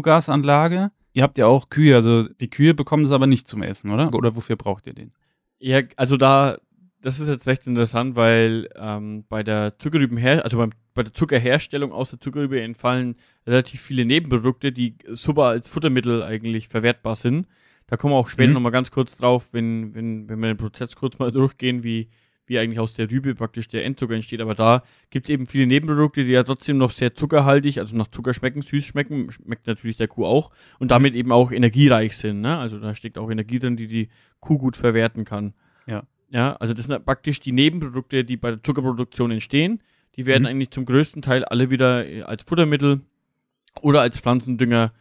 Biogasanlage. 0.00 0.90
Ihr 1.12 1.22
habt 1.22 1.38
ja 1.38 1.46
auch 1.46 1.70
Kühe, 1.70 1.94
also 1.94 2.22
die 2.28 2.50
Kühe 2.50 2.74
bekommen 2.74 3.04
es 3.04 3.10
aber 3.10 3.26
nicht 3.26 3.48
zum 3.48 3.62
Essen, 3.62 3.90
oder? 3.90 4.12
Oder 4.12 4.36
wofür 4.36 4.56
braucht 4.56 4.86
ihr 4.86 4.92
den? 4.92 5.12
Ja, 5.58 5.80
also 5.96 6.18
da, 6.18 6.58
das 7.00 7.18
ist 7.20 7.28
jetzt 7.28 7.46
recht 7.46 7.66
interessant, 7.66 8.16
weil 8.16 8.68
ähm, 8.76 9.24
bei 9.30 9.42
der 9.42 9.78
Zuckerrübenher, 9.78 10.44
also 10.44 10.58
beim, 10.58 10.72
bei 10.92 11.04
der 11.04 11.14
Zuckerherstellung 11.14 11.90
aus 11.90 12.10
der 12.10 12.20
Zuckerrübe 12.20 12.60
entfallen 12.60 13.16
relativ 13.46 13.80
viele 13.80 14.04
Nebenprodukte, 14.04 14.72
die 14.72 14.94
super 15.06 15.44
als 15.44 15.68
Futtermittel 15.68 16.22
eigentlich 16.22 16.68
verwertbar 16.68 17.14
sind. 17.14 17.46
Da 17.86 17.96
kommen 17.96 18.12
wir 18.14 18.18
auch 18.18 18.28
später 18.28 18.48
Mhm. 18.48 18.54
nochmal 18.54 18.72
ganz 18.72 18.90
kurz 18.90 19.16
drauf, 19.16 19.44
wenn, 19.52 19.94
wenn, 19.94 20.28
wenn 20.28 20.40
wir 20.40 20.48
den 20.48 20.56
Prozess 20.56 20.96
kurz 20.96 21.18
mal 21.18 21.30
durchgehen, 21.32 21.84
wie, 21.84 22.08
wie 22.46 22.58
eigentlich 22.58 22.80
aus 22.80 22.94
der 22.94 23.08
Rübe 23.10 23.34
praktisch 23.36 23.68
der 23.68 23.84
Endzucker 23.84 24.14
entsteht. 24.14 24.40
Aber 24.40 24.54
da 24.56 24.82
gibt 25.10 25.26
es 25.28 25.30
eben 25.32 25.46
viele 25.46 25.66
Nebenprodukte, 25.68 26.24
die 26.24 26.30
ja 26.32 26.42
trotzdem 26.42 26.78
noch 26.78 26.90
sehr 26.90 27.14
zuckerhaltig, 27.14 27.78
also 27.78 27.96
nach 27.96 28.08
Zucker 28.08 28.34
schmecken, 28.34 28.62
süß 28.62 28.84
schmecken, 28.84 29.30
schmeckt 29.30 29.66
natürlich 29.68 29.96
der 29.96 30.08
Kuh 30.08 30.24
auch 30.26 30.50
und 30.80 30.90
damit 30.90 31.14
eben 31.14 31.30
auch 31.30 31.52
energiereich 31.52 32.16
sind. 32.16 32.40
Ne? 32.40 32.58
Also 32.58 32.80
da 32.80 32.94
steckt 32.96 33.18
auch 33.18 33.30
Energie 33.30 33.58
drin, 33.60 33.76
die 33.76 33.86
die 33.86 34.08
Kuh 34.40 34.58
gut 34.58 34.76
verwerten 34.76 35.24
kann. 35.24 35.54
Ja. 35.86 36.02
Ja, 36.30 36.56
also 36.56 36.74
das 36.74 36.86
sind 36.86 37.04
praktisch 37.04 37.38
die 37.38 37.52
Nebenprodukte, 37.52 38.24
die 38.24 38.36
bei 38.36 38.50
der 38.50 38.62
Zuckerproduktion 38.64 39.30
entstehen. 39.30 39.80
Die 40.16 40.26
werden 40.26 40.42
Mhm. 40.42 40.48
eigentlich 40.48 40.70
zum 40.70 40.84
größten 40.84 41.22
Teil 41.22 41.44
alle 41.44 41.70
wieder 41.70 42.04
äh, 42.04 42.22
als 42.22 42.42
Futtermittel 42.42 43.02
oder 43.82 44.00
als 44.00 44.18
Pflanzendünger 44.18 44.92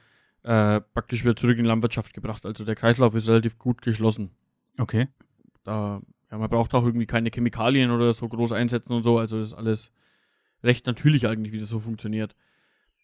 äh, 0.44 0.82
praktisch 0.82 1.24
wieder 1.24 1.36
zurück 1.36 1.58
in 1.58 1.64
die 1.64 1.70
Landwirtschaft 1.70 2.14
gebracht. 2.14 2.46
Also 2.46 2.66
der 2.66 2.76
Kreislauf 2.76 3.16
ist 3.16 3.28
relativ 3.28 3.58
gut 3.58 3.82
geschlossen. 3.82 4.32
Okay. 4.78 5.08
Da, 5.64 6.02
ja, 6.32 6.38
man 6.38 6.50
braucht 6.50 6.74
auch 6.76 6.86
irgendwie 6.86 7.08
keine 7.08 7.32
Chemikalien 7.34 7.92
oder 7.92 8.14
so 8.14 8.28
groß 8.28 8.52
einsetzen 8.52 8.94
und 8.94 9.04
so. 9.04 9.18
Also 9.18 9.40
das 9.40 9.48
ist 9.48 9.54
alles 9.54 9.92
recht 10.64 10.86
natürlich 10.86 11.28
eigentlich, 11.28 11.54
wie 11.54 11.60
das 11.60 11.70
so 11.70 11.80
funktioniert. 11.80 12.36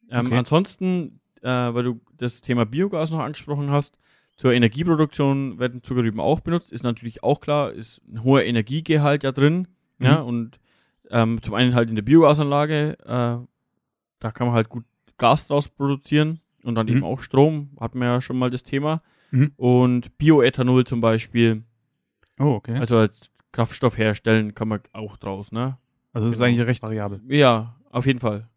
Ähm, 0.10 0.28
Okay. 0.28 0.38
Ansonsten, 0.38 1.20
äh, 1.42 1.48
weil 1.48 1.84
du 1.84 2.02
das 2.18 2.42
Thema 2.42 2.66
Biogas 2.66 3.12
noch 3.12 3.20
angesprochen 3.20 3.72
hast, 3.72 3.98
zur 4.38 4.54
Energieproduktion 4.54 5.60
werden 5.60 5.84
Zuckerrüben 5.84 6.20
auch 6.20 6.40
benutzt. 6.40 6.72
Ist 6.72 6.84
natürlich 6.84 7.24
auch 7.24 7.42
klar, 7.42 7.72
ist 7.72 8.02
ein 8.08 8.24
hoher 8.24 8.44
Energiegehalt 8.44 9.24
ja 9.24 9.32
drin. 9.32 9.68
Mhm. 10.00 10.06
Ja, 10.06 10.16
und 10.22 10.60
ähm, 11.10 11.42
zum 11.42 11.54
einen 11.54 11.76
halt 11.76 11.90
in 11.90 11.96
der 11.96 12.02
Biogasanlage, 12.04 12.98
äh, 13.00 13.46
da 14.20 14.32
kann 14.32 14.48
man 14.48 14.56
halt 14.56 14.70
gut 14.70 14.86
Gas 15.22 15.48
draus 15.48 15.70
produzieren 15.70 16.40
und 16.64 16.76
dann 16.76 16.88
Mhm. 16.88 16.92
eben 16.98 17.04
auch 17.06 17.22
Strom, 17.22 17.70
hatten 17.80 18.00
wir 18.00 18.08
ja 18.08 18.22
schon 18.22 18.38
mal 18.38 18.50
das 18.50 18.64
Thema. 18.64 19.02
Mhm. 19.32 19.52
Und 19.56 20.18
Bioethanol 20.18 20.86
zum 20.86 21.00
Beispiel, 21.00 21.64
Oh, 22.40 22.56
okay. 22.56 22.72
Also, 22.72 22.96
also 22.96 22.98
als 22.98 23.32
Kraftstoff 23.52 23.98
herstellen 23.98 24.56
kann 24.56 24.68
man 24.68 24.80
auch 24.94 25.18
draus, 25.18 25.52
ne? 25.52 25.78
das 26.14 26.26
ist 26.26 26.40
genau. 26.40 26.46
eigentlich 26.50 26.68
recht 26.68 26.82
variabel. 26.82 27.22
Ja, 27.28 27.76
auf 27.92 28.06
jeden 28.08 28.20
Fall. 28.20 28.48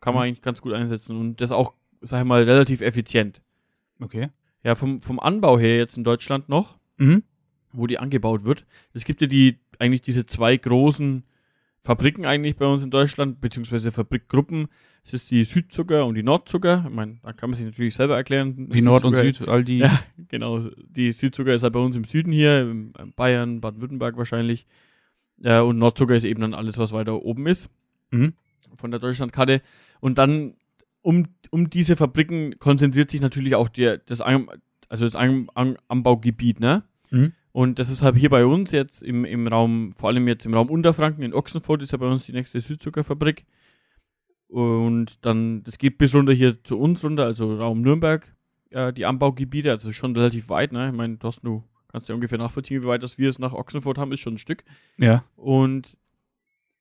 Kann 0.00 0.12
man 0.14 0.22
Mhm. 0.24 0.28
eigentlich 0.28 0.42
ganz 0.42 0.60
gut 0.60 0.74
einsetzen 0.74 1.16
und 1.18 1.40
das 1.40 1.50
auch, 1.52 1.72
sag 2.02 2.20
ich 2.20 2.26
mal, 2.28 2.42
relativ 2.42 2.82
effizient. 2.82 3.40
Okay. 4.00 4.28
Ja, 4.62 4.74
vom, 4.74 5.00
vom 5.00 5.18
Anbau 5.18 5.58
her 5.58 5.76
jetzt 5.78 5.96
in 5.96 6.04
Deutschland 6.04 6.48
noch, 6.50 6.76
Mhm. 6.98 7.22
wo 7.72 7.86
die 7.86 7.98
angebaut 7.98 8.44
wird. 8.44 8.66
Es 8.92 9.04
gibt 9.04 9.20
ja 9.22 9.26
die, 9.26 9.58
eigentlich 9.78 10.02
diese 10.02 10.26
zwei 10.26 10.56
großen 10.56 11.24
Fabriken 11.82 12.26
eigentlich 12.26 12.56
bei 12.56 12.66
uns 12.66 12.82
in 12.84 12.90
Deutschland, 12.90 13.40
beziehungsweise 13.40 13.90
Fabrikgruppen. 13.90 14.68
Es 15.02 15.14
ist 15.14 15.30
die 15.30 15.44
Südzucker 15.44 16.04
und 16.04 16.14
die 16.14 16.22
Nordzucker. 16.22 16.84
Ich 16.86 16.94
meine, 16.94 17.18
da 17.22 17.32
kann 17.32 17.50
man 17.50 17.56
sich 17.56 17.66
natürlich 17.66 17.94
selber 17.94 18.16
erklären. 18.16 18.68
Wie 18.70 18.82
Nord 18.82 19.04
und 19.04 19.16
Süd, 19.16 19.48
all 19.48 19.64
die. 19.64 19.78
Ja, 19.78 19.98
genau. 20.28 20.68
Die 20.88 21.10
Südzucker 21.10 21.54
ist 21.54 21.62
halt 21.62 21.72
bei 21.72 21.80
uns 21.80 21.96
im 21.96 22.04
Süden 22.04 22.32
hier, 22.32 22.60
in 22.60 22.92
Bayern, 23.16 23.60
Baden-Württemberg 23.60 24.16
wahrscheinlich. 24.16 24.66
Ja, 25.38 25.62
und 25.62 25.78
Nordzucker 25.78 26.14
ist 26.14 26.24
eben 26.24 26.40
dann 26.42 26.52
alles, 26.54 26.76
was 26.78 26.92
weiter 26.92 27.22
oben 27.22 27.46
ist 27.46 27.70
Mhm. 28.10 28.34
von 28.76 28.90
der 28.90 29.00
Deutschlandkarte. 29.00 29.62
Und 30.00 30.18
dann 30.18 30.54
um, 31.02 31.28
um 31.50 31.70
diese 31.70 31.96
Fabriken 31.96 32.58
konzentriert 32.58 33.10
sich 33.10 33.20
natürlich 33.22 33.54
auch 33.54 33.68
der, 33.68 33.98
das, 33.98 34.20
An, 34.20 34.48
also 34.88 35.04
das 35.06 35.16
An, 35.16 35.48
An, 35.54 35.78
Anbaugebiet, 35.88 36.60
ne? 36.60 36.82
Mhm. 37.10 37.32
Und 37.52 37.78
das 37.78 37.88
ist 37.90 38.02
halt 38.02 38.16
hier 38.16 38.30
bei 38.30 38.44
uns 38.46 38.70
jetzt 38.70 39.02
im, 39.02 39.24
im 39.24 39.46
Raum, 39.48 39.94
vor 39.96 40.08
allem 40.10 40.28
jetzt 40.28 40.44
im 40.46 40.54
Raum 40.54 40.68
Unterfranken, 40.68 41.24
in 41.24 41.32
Ochsenfurt 41.34 41.82
ist 41.82 41.90
ja 41.92 41.98
bei 41.98 42.06
uns 42.06 42.26
die 42.26 42.32
nächste 42.32 42.60
Südzuckerfabrik. 42.60 43.44
Und 44.50 45.24
dann, 45.24 45.62
das 45.62 45.78
geht 45.78 45.96
bis 45.98 46.14
runter 46.14 46.32
hier 46.32 46.62
zu 46.64 46.78
uns 46.78 47.04
runter, 47.04 47.24
also 47.24 47.54
Raum 47.56 47.82
Nürnberg 47.82 48.26
äh, 48.70 48.92
die 48.92 49.06
Anbaugebiete, 49.06 49.70
also 49.70 49.92
schon 49.92 50.14
relativ 50.16 50.48
weit, 50.48 50.72
ne? 50.72 50.88
Ich 50.88 50.94
meine, 50.94 51.18
Thorsten, 51.18 51.46
du 51.46 51.64
kannst 51.88 52.08
ja 52.08 52.14
ungefähr 52.14 52.38
nachvollziehen, 52.38 52.82
wie 52.82 52.86
weit 52.86 53.02
das 53.02 53.16
wir 53.18 53.28
es 53.28 53.38
nach 53.38 53.52
Ochsenfurt 53.52 53.96
haben, 53.98 54.12
ist 54.12 54.20
schon 54.20 54.34
ein 54.34 54.38
Stück. 54.38 54.64
Ja. 54.98 55.24
Und 55.36 55.96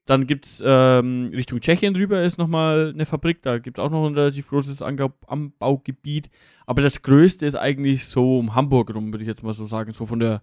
dann 0.06 0.26
gibt's 0.26 0.62
ähm, 0.66 1.30
Richtung 1.34 1.60
Tschechien 1.62 1.94
drüber 1.94 2.24
ist 2.24 2.40
nochmal 2.40 2.90
eine 2.94 3.06
Fabrik, 3.06 3.44
da 3.44 3.60
gibt's 3.60 3.80
auch 3.80 3.92
noch 3.92 4.08
ein 4.08 4.16
relativ 4.16 4.50
großes 4.50 4.82
Angau 4.82 5.14
Anbaugebiet. 5.28 6.32
Aber 6.66 6.82
das 6.82 7.04
größte 7.04 7.46
ist 7.46 7.56
eigentlich 7.56 8.08
so 8.08 8.40
um 8.40 8.56
Hamburg 8.56 8.94
rum, 8.96 9.12
würde 9.14 9.24
ich 9.24 9.28
jetzt 9.28 9.44
mal 9.44 9.54
so 9.54 9.66
sagen, 9.66 9.92
so 9.94 10.08
von 10.08 10.20
der 10.20 10.42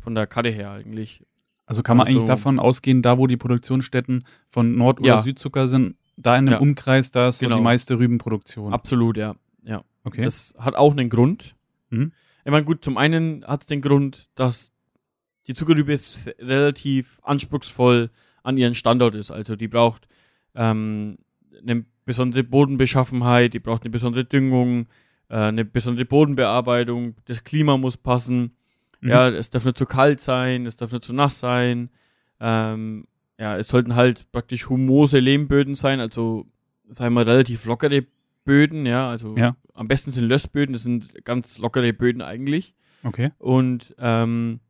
von 0.00 0.14
der 0.16 0.26
Karte 0.26 0.50
her 0.50 0.70
eigentlich. 0.72 1.24
Also 1.66 1.82
kann 1.84 1.96
man 1.96 2.06
Also- 2.06 2.16
eigentlich 2.18 2.26
davon 2.28 2.58
ausgehen, 2.58 3.02
da 3.02 3.18
wo 3.18 3.26
die 3.28 3.36
Produktionsstätten 3.36 4.24
von 4.48 4.76
Nord- 4.76 4.98
oder 5.00 5.08
Ja. 5.08 5.22
Südzucker 5.22 5.66
sind, 5.68 5.96
da 6.16 6.36
in 6.36 6.46
dem 6.46 6.52
Ja. 6.52 6.58
Umkreis, 6.58 7.10
da 7.10 7.28
ist 7.28 7.38
so 7.38 7.46
Genau. 7.46 7.56
die 7.56 7.62
meiste 7.62 7.98
Rübenproduktion. 7.98 8.72
Absolut, 8.72 9.16
ja. 9.16 9.34
Ja. 9.64 9.82
okay. 10.04 10.22
Das 10.22 10.54
hat 10.58 10.74
auch 10.76 10.92
einen 10.92 11.10
Grund. 11.10 11.54
Mhm. 11.90 12.12
Ich 12.44 12.50
meine, 12.50 12.64
gut, 12.64 12.84
zum 12.84 12.96
einen 12.96 13.44
hat 13.46 13.62
es 13.62 13.66
den 13.66 13.82
Grund, 13.82 14.28
dass 14.34 14.72
die 15.48 15.54
Zuckerrübe 15.54 15.92
jetzt 15.92 16.28
relativ 16.40 17.20
anspruchsvoll 17.22 18.10
an 18.42 18.56
ihren 18.56 18.74
Standort 18.74 19.14
ist. 19.14 19.30
Also 19.30 19.56
die 19.56 19.68
braucht 19.68 20.06
ähm, 20.54 21.18
eine 21.66 21.84
besondere 22.04 22.44
Bodenbeschaffenheit, 22.44 23.52
die 23.54 23.58
braucht 23.58 23.82
eine 23.82 23.90
besondere 23.90 24.24
Düngung, 24.24 24.86
äh, 25.28 25.36
eine 25.36 25.64
besondere 25.64 26.04
Bodenbearbeitung, 26.04 27.16
das 27.24 27.42
Klima 27.44 27.76
muss 27.76 27.96
passen. 27.96 28.56
Mhm. 29.00 29.08
Ja, 29.08 29.28
es 29.28 29.50
darf 29.50 29.64
nicht 29.64 29.76
zu 29.78 29.86
kalt 29.86 30.20
sein, 30.20 30.66
es 30.66 30.76
darf 30.76 30.92
nicht 30.92 31.04
zu 31.04 31.12
nass 31.12 31.40
sein. 31.40 31.90
Ähm, 32.40 33.06
ja, 33.38 33.56
es 33.56 33.68
sollten 33.68 33.94
halt 33.94 34.30
praktisch 34.32 34.68
humose 34.68 35.18
Lehmböden 35.18 35.74
sein, 35.74 36.00
also 36.00 36.46
sagen 36.84 37.14
wir 37.14 37.26
relativ 37.26 37.64
lockere 37.64 38.06
Böden, 38.44 38.86
ja, 38.86 39.08
also 39.08 39.36
Ja. 39.36 39.56
am 39.74 39.88
besten 39.88 40.12
sind 40.12 40.24
Lössböden, 40.24 40.72
das 40.72 40.82
sind 40.82 41.24
ganz 41.24 41.58
lockere 41.58 41.92
Böden 41.92 42.22
eigentlich. 42.22 42.74
okay. 43.02 43.30
Und 43.38 43.94
ähm, 43.98 44.60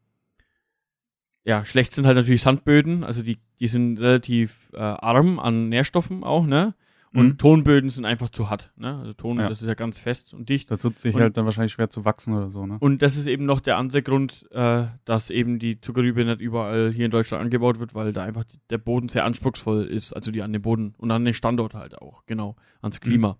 ja, 1.44 1.64
schlecht 1.64 1.92
sind 1.92 2.06
halt 2.06 2.16
natürlich 2.16 2.42
Sandböden, 2.42 3.04
also 3.04 3.22
die, 3.22 3.38
die 3.60 3.68
sind 3.68 3.98
relativ 4.00 4.72
äh, 4.72 4.78
arm 4.78 5.38
an 5.38 5.68
Nährstoffen 5.68 6.24
auch, 6.24 6.44
ne? 6.46 6.74
Und 7.16 7.26
Mhm. 7.28 7.38
Tonböden 7.38 7.90
sind 7.90 8.04
einfach 8.04 8.28
zu 8.28 8.50
hart, 8.50 8.72
ne? 8.76 8.96
Also 8.98 9.12
Ton, 9.14 9.38
Ja. 9.40 9.48
das 9.48 9.62
ist 9.62 9.68
ja 9.68 9.74
ganz 9.74 9.98
fest 9.98 10.34
und 10.34 10.48
dicht. 10.48 10.70
Da 10.70 10.76
tut 10.76 10.98
sich 10.98 11.14
Und- 11.14 11.20
halt 11.22 11.36
dann 11.36 11.44
wahrscheinlich 11.46 11.72
schwer 11.72 11.88
zu 11.90 12.04
wachsen 12.04 12.34
oder 12.34 12.50
so, 12.50 12.66
ne? 12.66 12.76
Und 12.80 13.00
das 13.02 13.16
ist 13.16 13.26
eben 13.26 13.46
noch 13.46 13.60
der 13.60 13.78
andere 13.78 14.02
Grund, 14.02 14.46
äh, 14.52 14.86
dass 15.04 15.30
eben 15.30 15.58
die 15.58 15.80
Zuckerrübe 15.80 16.24
nicht 16.24 16.40
überall 16.40 16.92
hier 16.92 17.06
in 17.06 17.10
Deutschland 17.10 17.42
angebaut 17.42 17.78
wird, 17.78 17.94
weil 17.94 18.12
da 18.12 18.22
einfach 18.22 18.44
die, 18.44 18.58
der 18.70 18.78
Boden 18.78 19.08
sehr 19.08 19.24
anspruchsvoll 19.24 19.84
ist, 19.84 20.12
also 20.12 20.30
die 20.30 20.42
an 20.42 20.52
den 20.52 20.62
Boden 20.62 20.94
und 20.98 21.10
an 21.10 21.24
den 21.24 21.34
Standort 21.34 21.74
halt 21.74 21.96
auch, 21.98 22.24
genau, 22.26 22.56
ans 22.82 23.00
Klima. 23.00 23.38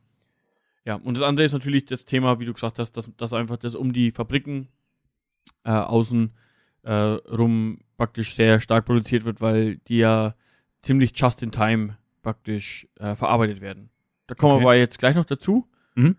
Ja, 0.85 0.95
und 0.95 1.15
das 1.19 1.23
andere 1.25 1.45
ist 1.45 1.53
natürlich 1.53 1.85
das 1.85 2.05
Thema, 2.05 2.39
wie 2.41 2.45
du 2.45 2.55
gesagt 2.55 2.79
hast, 2.79 2.93
dass, 2.97 3.15
dass 3.17 3.33
einfach 3.33 3.57
das 3.57 3.75
um 3.75 3.93
die 3.93 4.11
Fabriken 4.13 4.69
äh, 5.65 5.71
außen 5.73 6.33
äh, 6.83 6.93
rum 6.93 7.81
praktisch 7.97 8.35
sehr 8.37 8.61
stark 8.61 8.85
produziert 8.87 9.25
wird, 9.25 9.41
weil 9.41 9.77
die 9.89 9.99
ja 9.99 10.35
ziemlich 10.83 11.13
just 11.17 11.43
in 11.43 11.51
time 11.51 11.97
praktisch 12.27 12.89
äh, 12.99 13.15
verarbeitet 13.15 13.61
werden. 13.61 13.89
Da 14.27 14.35
kommen 14.35 14.55
Okay. 14.55 14.63
wir 14.63 14.67
aber 14.71 14.77
jetzt 14.77 14.99
gleich 14.99 15.15
noch 15.15 15.27
dazu. 15.27 15.69
Mhm. 15.95 16.17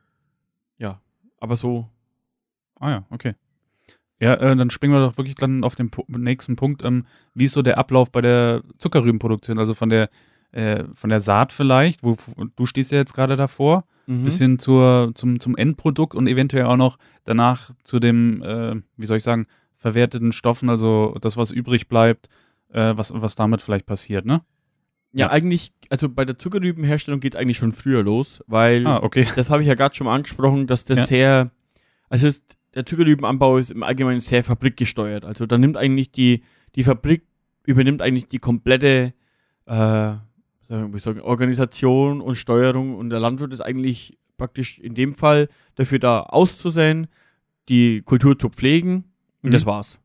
Ja, 0.78 1.02
aber 1.42 1.58
so 1.58 1.90
Ah 2.80 2.92
ja, 2.92 3.06
okay. 3.10 3.34
Ja, 4.22 4.36
äh, 4.36 4.56
dann 4.56 4.70
springen 4.70 4.94
wir 4.94 5.02
doch 5.02 5.18
wirklich 5.18 5.36
dann 5.36 5.66
auf 5.66 5.76
den 5.76 5.90
Pu 5.90 6.06
nächsten 6.08 6.56
Punkt. 6.56 6.82
Ähm, 6.86 7.06
wie 7.34 7.44
ist 7.44 7.54
so 7.54 7.62
der 7.62 7.78
Ablauf 7.78 8.10
bei 8.10 8.22
der 8.22 8.64
Zuckerrübenproduktion? 8.78 9.60
Also 9.60 9.74
von 9.74 9.90
der 9.90 10.10
äh, 10.54 10.86
von 10.94 11.10
der 11.10 11.20
Saat 11.20 11.52
vielleicht, 11.52 12.04
wo 12.04 12.16
du 12.56 12.66
stehst 12.66 12.94
ja 12.94 13.00
jetzt 13.00 13.14
gerade 13.14 13.36
davor, 13.36 13.84
mhm. 14.06 14.24
bis 14.24 14.38
hin 14.38 14.60
zur, 14.60 15.12
zum, 15.14 15.42
zum 15.42 15.58
Endprodukt 15.58 16.16
und 16.16 16.28
eventuell 16.28 16.66
auch 16.68 16.78
noch 16.78 16.98
danach 17.26 17.72
zu 17.84 18.00
dem, 18.00 18.42
äh, 18.44 18.76
wie 18.96 19.06
soll 19.06 19.18
ich 19.18 19.24
sagen, 19.24 19.46
verwerteten 19.76 20.32
Stoffen, 20.32 20.70
also 20.70 21.18
das, 21.20 21.36
was 21.36 21.52
übrig 21.52 21.90
bleibt, 21.90 22.30
äh, 22.72 22.94
was, 22.96 23.12
was 23.14 23.36
damit 23.36 23.62
vielleicht 23.62 23.86
passiert, 23.86 24.26
ne? 24.26 24.42
Ja, 25.14 25.28
Ja. 25.28 25.32
eigentlich, 25.32 25.72
also 25.90 26.10
bei 26.10 26.26
der 26.26 26.38
Zuckerrübenherstellung 26.38 27.20
geht 27.20 27.36
es 27.36 27.40
eigentlich 27.40 27.58
schon 27.58 27.72
früher 27.72 28.04
los, 28.04 28.44
weil 28.48 28.86
Ah, 28.86 29.02
okay. 29.02 29.26
das 29.36 29.50
habe 29.50 29.62
ich 29.62 29.68
ja 29.68 29.76
gerade 29.76 29.96
schon 29.96 30.06
mal 30.06 30.16
angesprochen, 30.16 30.68
dass 30.68 30.86
das 30.86 31.00
Ja. 31.00 31.06
sehr, 31.06 31.52
also 32.10 32.28
ist, 32.28 32.58
der 32.76 32.86
Zuckerrübenanbau 32.86 33.58
ist 33.58 33.72
im 33.72 33.84
Allgemeinen 33.84 34.20
sehr 34.22 34.44
fabrikgesteuert. 34.44 35.26
Also 35.26 35.46
da 35.46 35.58
nimmt 35.58 35.78
eigentlich 35.78 36.12
die, 36.12 36.44
die 36.76 36.84
Fabrik 36.84 37.24
übernimmt 37.66 38.02
eigentlich 38.02 38.28
die 38.28 38.40
komplette 38.40 39.14
äh, 39.66 40.14
wir 40.70 41.00
sagen, 41.00 41.22
Organisation 41.22 42.20
und 42.20 42.36
Steuerung 42.36 42.96
und 42.96 43.10
der 43.10 43.20
Landwirt 43.22 43.54
ist 43.54 43.62
eigentlich 43.62 44.18
praktisch 44.38 44.78
in 44.80 44.96
dem 44.96 45.14
Fall 45.16 45.48
dafür 45.76 45.98
da 46.00 46.22
auszusehen, 46.24 47.08
die 47.70 48.02
Kultur 48.02 48.38
zu 48.38 48.50
pflegen 48.50 49.06
und 49.42 49.50
Mhm. 49.50 49.52
das 49.52 49.66
war's. 49.66 50.00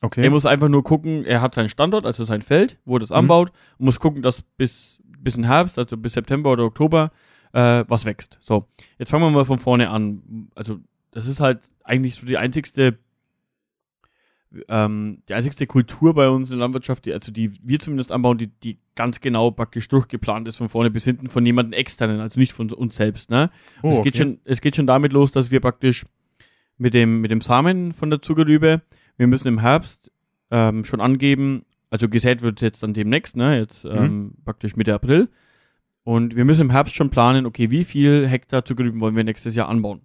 Okay. 0.00 0.22
Er 0.22 0.30
muss 0.30 0.46
einfach 0.46 0.68
nur 0.68 0.84
gucken, 0.84 1.24
er 1.24 1.40
hat 1.40 1.54
seinen 1.54 1.68
Standort, 1.68 2.06
also 2.06 2.22
sein 2.24 2.42
Feld, 2.42 2.78
wo 2.84 2.96
er 2.96 3.00
das 3.00 3.10
Mhm. 3.10 3.16
anbaut, 3.16 3.52
und 3.78 3.86
muss 3.86 3.98
gucken, 3.98 4.22
dass 4.22 4.42
bis, 4.42 5.00
bis 5.18 5.36
in 5.36 5.44
Herbst, 5.44 5.78
also 5.78 5.96
bis 5.96 6.12
September 6.12 6.52
oder 6.52 6.64
Oktober, 6.64 7.10
äh, 7.52 7.84
was 7.88 8.04
wächst. 8.04 8.38
So, 8.40 8.68
jetzt 8.98 9.10
fangen 9.10 9.24
wir 9.24 9.30
mal 9.30 9.44
von 9.44 9.58
vorne 9.58 9.90
an. 9.90 10.48
Also, 10.54 10.78
das 11.10 11.26
ist 11.26 11.40
halt 11.40 11.68
eigentlich 11.82 12.14
so 12.14 12.26
die 12.26 12.36
einzigste, 12.36 12.98
ähm, 14.68 15.22
die 15.28 15.34
einzigste 15.34 15.66
Kultur 15.66 16.14
bei 16.14 16.28
uns 16.28 16.50
in 16.50 16.58
der 16.58 16.66
Landwirtschaft, 16.66 17.04
die, 17.06 17.12
also 17.12 17.32
die 17.32 17.52
wir 17.62 17.80
zumindest 17.80 18.12
anbauen, 18.12 18.38
die, 18.38 18.46
die 18.46 18.78
ganz 18.94 19.20
genau 19.20 19.50
praktisch 19.50 19.88
durchgeplant 19.88 20.48
ist 20.48 20.56
von 20.56 20.68
vorne 20.68 20.90
bis 20.90 21.04
hinten 21.04 21.28
von 21.28 21.44
jemandem 21.44 21.72
externen, 21.78 22.20
also 22.20 22.38
nicht 22.40 22.52
von 22.52 22.70
uns 22.72 22.96
selbst, 22.96 23.30
ne? 23.30 23.50
oh, 23.82 23.90
es, 23.90 23.98
okay. 23.98 24.04
geht 24.04 24.16
schon, 24.16 24.38
es 24.44 24.60
geht 24.60 24.76
schon 24.76 24.86
damit 24.86 25.12
los, 25.12 25.32
dass 25.32 25.50
wir 25.50 25.60
praktisch 25.60 26.06
mit 26.78 26.94
dem, 26.94 27.20
mit 27.20 27.30
dem 27.30 27.40
Samen 27.40 27.92
von 27.92 28.08
der 28.08 28.22
Zuckerrübe, 28.22 28.82
wir 29.18 29.26
müssen 29.26 29.48
im 29.48 29.58
Herbst 29.60 30.10
ähm, 30.50 30.84
schon 30.86 31.00
angeben, 31.02 31.64
also 31.90 32.08
gesät 32.08 32.40
wird 32.42 32.60
jetzt 32.62 32.82
dann 32.82 32.94
demnächst, 32.94 33.36
ne, 33.36 33.58
jetzt 33.58 33.84
ähm, 33.84 34.32
praktisch 34.44 34.76
Mitte 34.76 34.94
April. 34.94 35.28
Und 36.04 36.36
wir 36.36 36.46
müssen 36.46 36.62
im 36.62 36.70
Herbst 36.70 36.94
schon 36.96 37.10
planen, 37.10 37.44
okay, 37.44 37.70
wie 37.70 37.84
viel 37.84 38.26
Hektar 38.26 38.64
Zuckerrüben 38.64 39.00
wollen 39.00 39.14
wir 39.16 39.24
nächstes 39.24 39.54
Jahr 39.54 39.68
anbauen. 39.68 40.00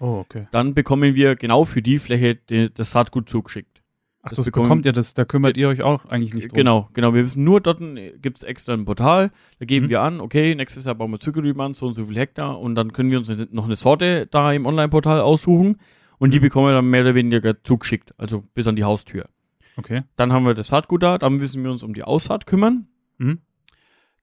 Oh, 0.00 0.18
okay. 0.24 0.46
Dann 0.52 0.74
bekommen 0.74 1.14
wir 1.14 1.36
genau 1.36 1.64
für 1.64 1.82
die 1.82 1.98
Fläche 1.98 2.34
die, 2.36 2.72
das 2.72 2.92
Saatgut 2.92 3.28
zugeschickt. 3.28 3.82
Ach, 4.22 4.30
Das 4.30 4.36
das, 4.38 4.46
bekommen- 4.46 4.64
bekommt 4.64 4.86
ihr, 4.86 4.92
das, 4.92 5.14
da 5.14 5.24
kümmert 5.24 5.56
ihr 5.56 5.68
euch 5.68 5.82
auch 5.82 6.04
eigentlich 6.06 6.34
nicht 6.34 6.50
drum. 6.50 6.56
Genau, 6.56 6.88
genau. 6.94 7.14
Wir 7.14 7.24
wissen 7.24 7.44
nur, 7.44 7.60
dort 7.60 7.80
gibt 8.20 8.38
es 8.38 8.42
extra 8.44 8.74
ein 8.74 8.84
Portal, 8.84 9.30
da 9.58 9.64
geben 9.66 9.86
Mhm. 9.86 9.90
wir 9.90 10.02
an, 10.02 10.20
okay, 10.20 10.54
nächstes 10.54 10.84
Jahr 10.84 10.94
bauen 10.96 11.10
wir 11.12 11.20
Zuckerrüben 11.20 11.60
an, 11.60 11.74
so 11.74 11.86
und 11.86 11.94
so 11.94 12.06
viel 12.06 12.16
Hektar 12.18 12.58
und 12.60 12.74
dann 12.74 12.92
können 12.92 13.10
wir 13.10 13.18
uns 13.18 13.28
noch 13.52 13.64
eine 13.64 13.76
Sorte 13.76 14.26
da 14.26 14.52
im 14.52 14.66
Online-Portal 14.66 15.20
aussuchen 15.20 15.78
und 16.18 16.32
die 16.32 16.38
Mhm. 16.38 16.42
bekommen 16.42 16.66
wir 16.68 16.72
dann 16.72 16.88
mehr 16.90 17.02
oder 17.02 17.14
weniger 17.14 17.62
zugeschickt, 17.62 18.14
also 18.18 18.42
bis 18.54 18.66
an 18.66 18.76
die 18.76 18.84
Haustür. 18.84 19.28
Okay. 19.76 20.02
Dann 20.16 20.32
haben 20.32 20.44
wir 20.44 20.54
das 20.54 20.68
Saatgut 20.68 21.02
da, 21.02 21.18
dann 21.18 21.36
müssen 21.36 21.62
wir 21.62 21.70
uns 21.70 21.82
um 21.82 21.94
die 21.94 22.02
Aussaat 22.02 22.46
kümmern. 22.46 22.88
Mhm. 23.18 23.38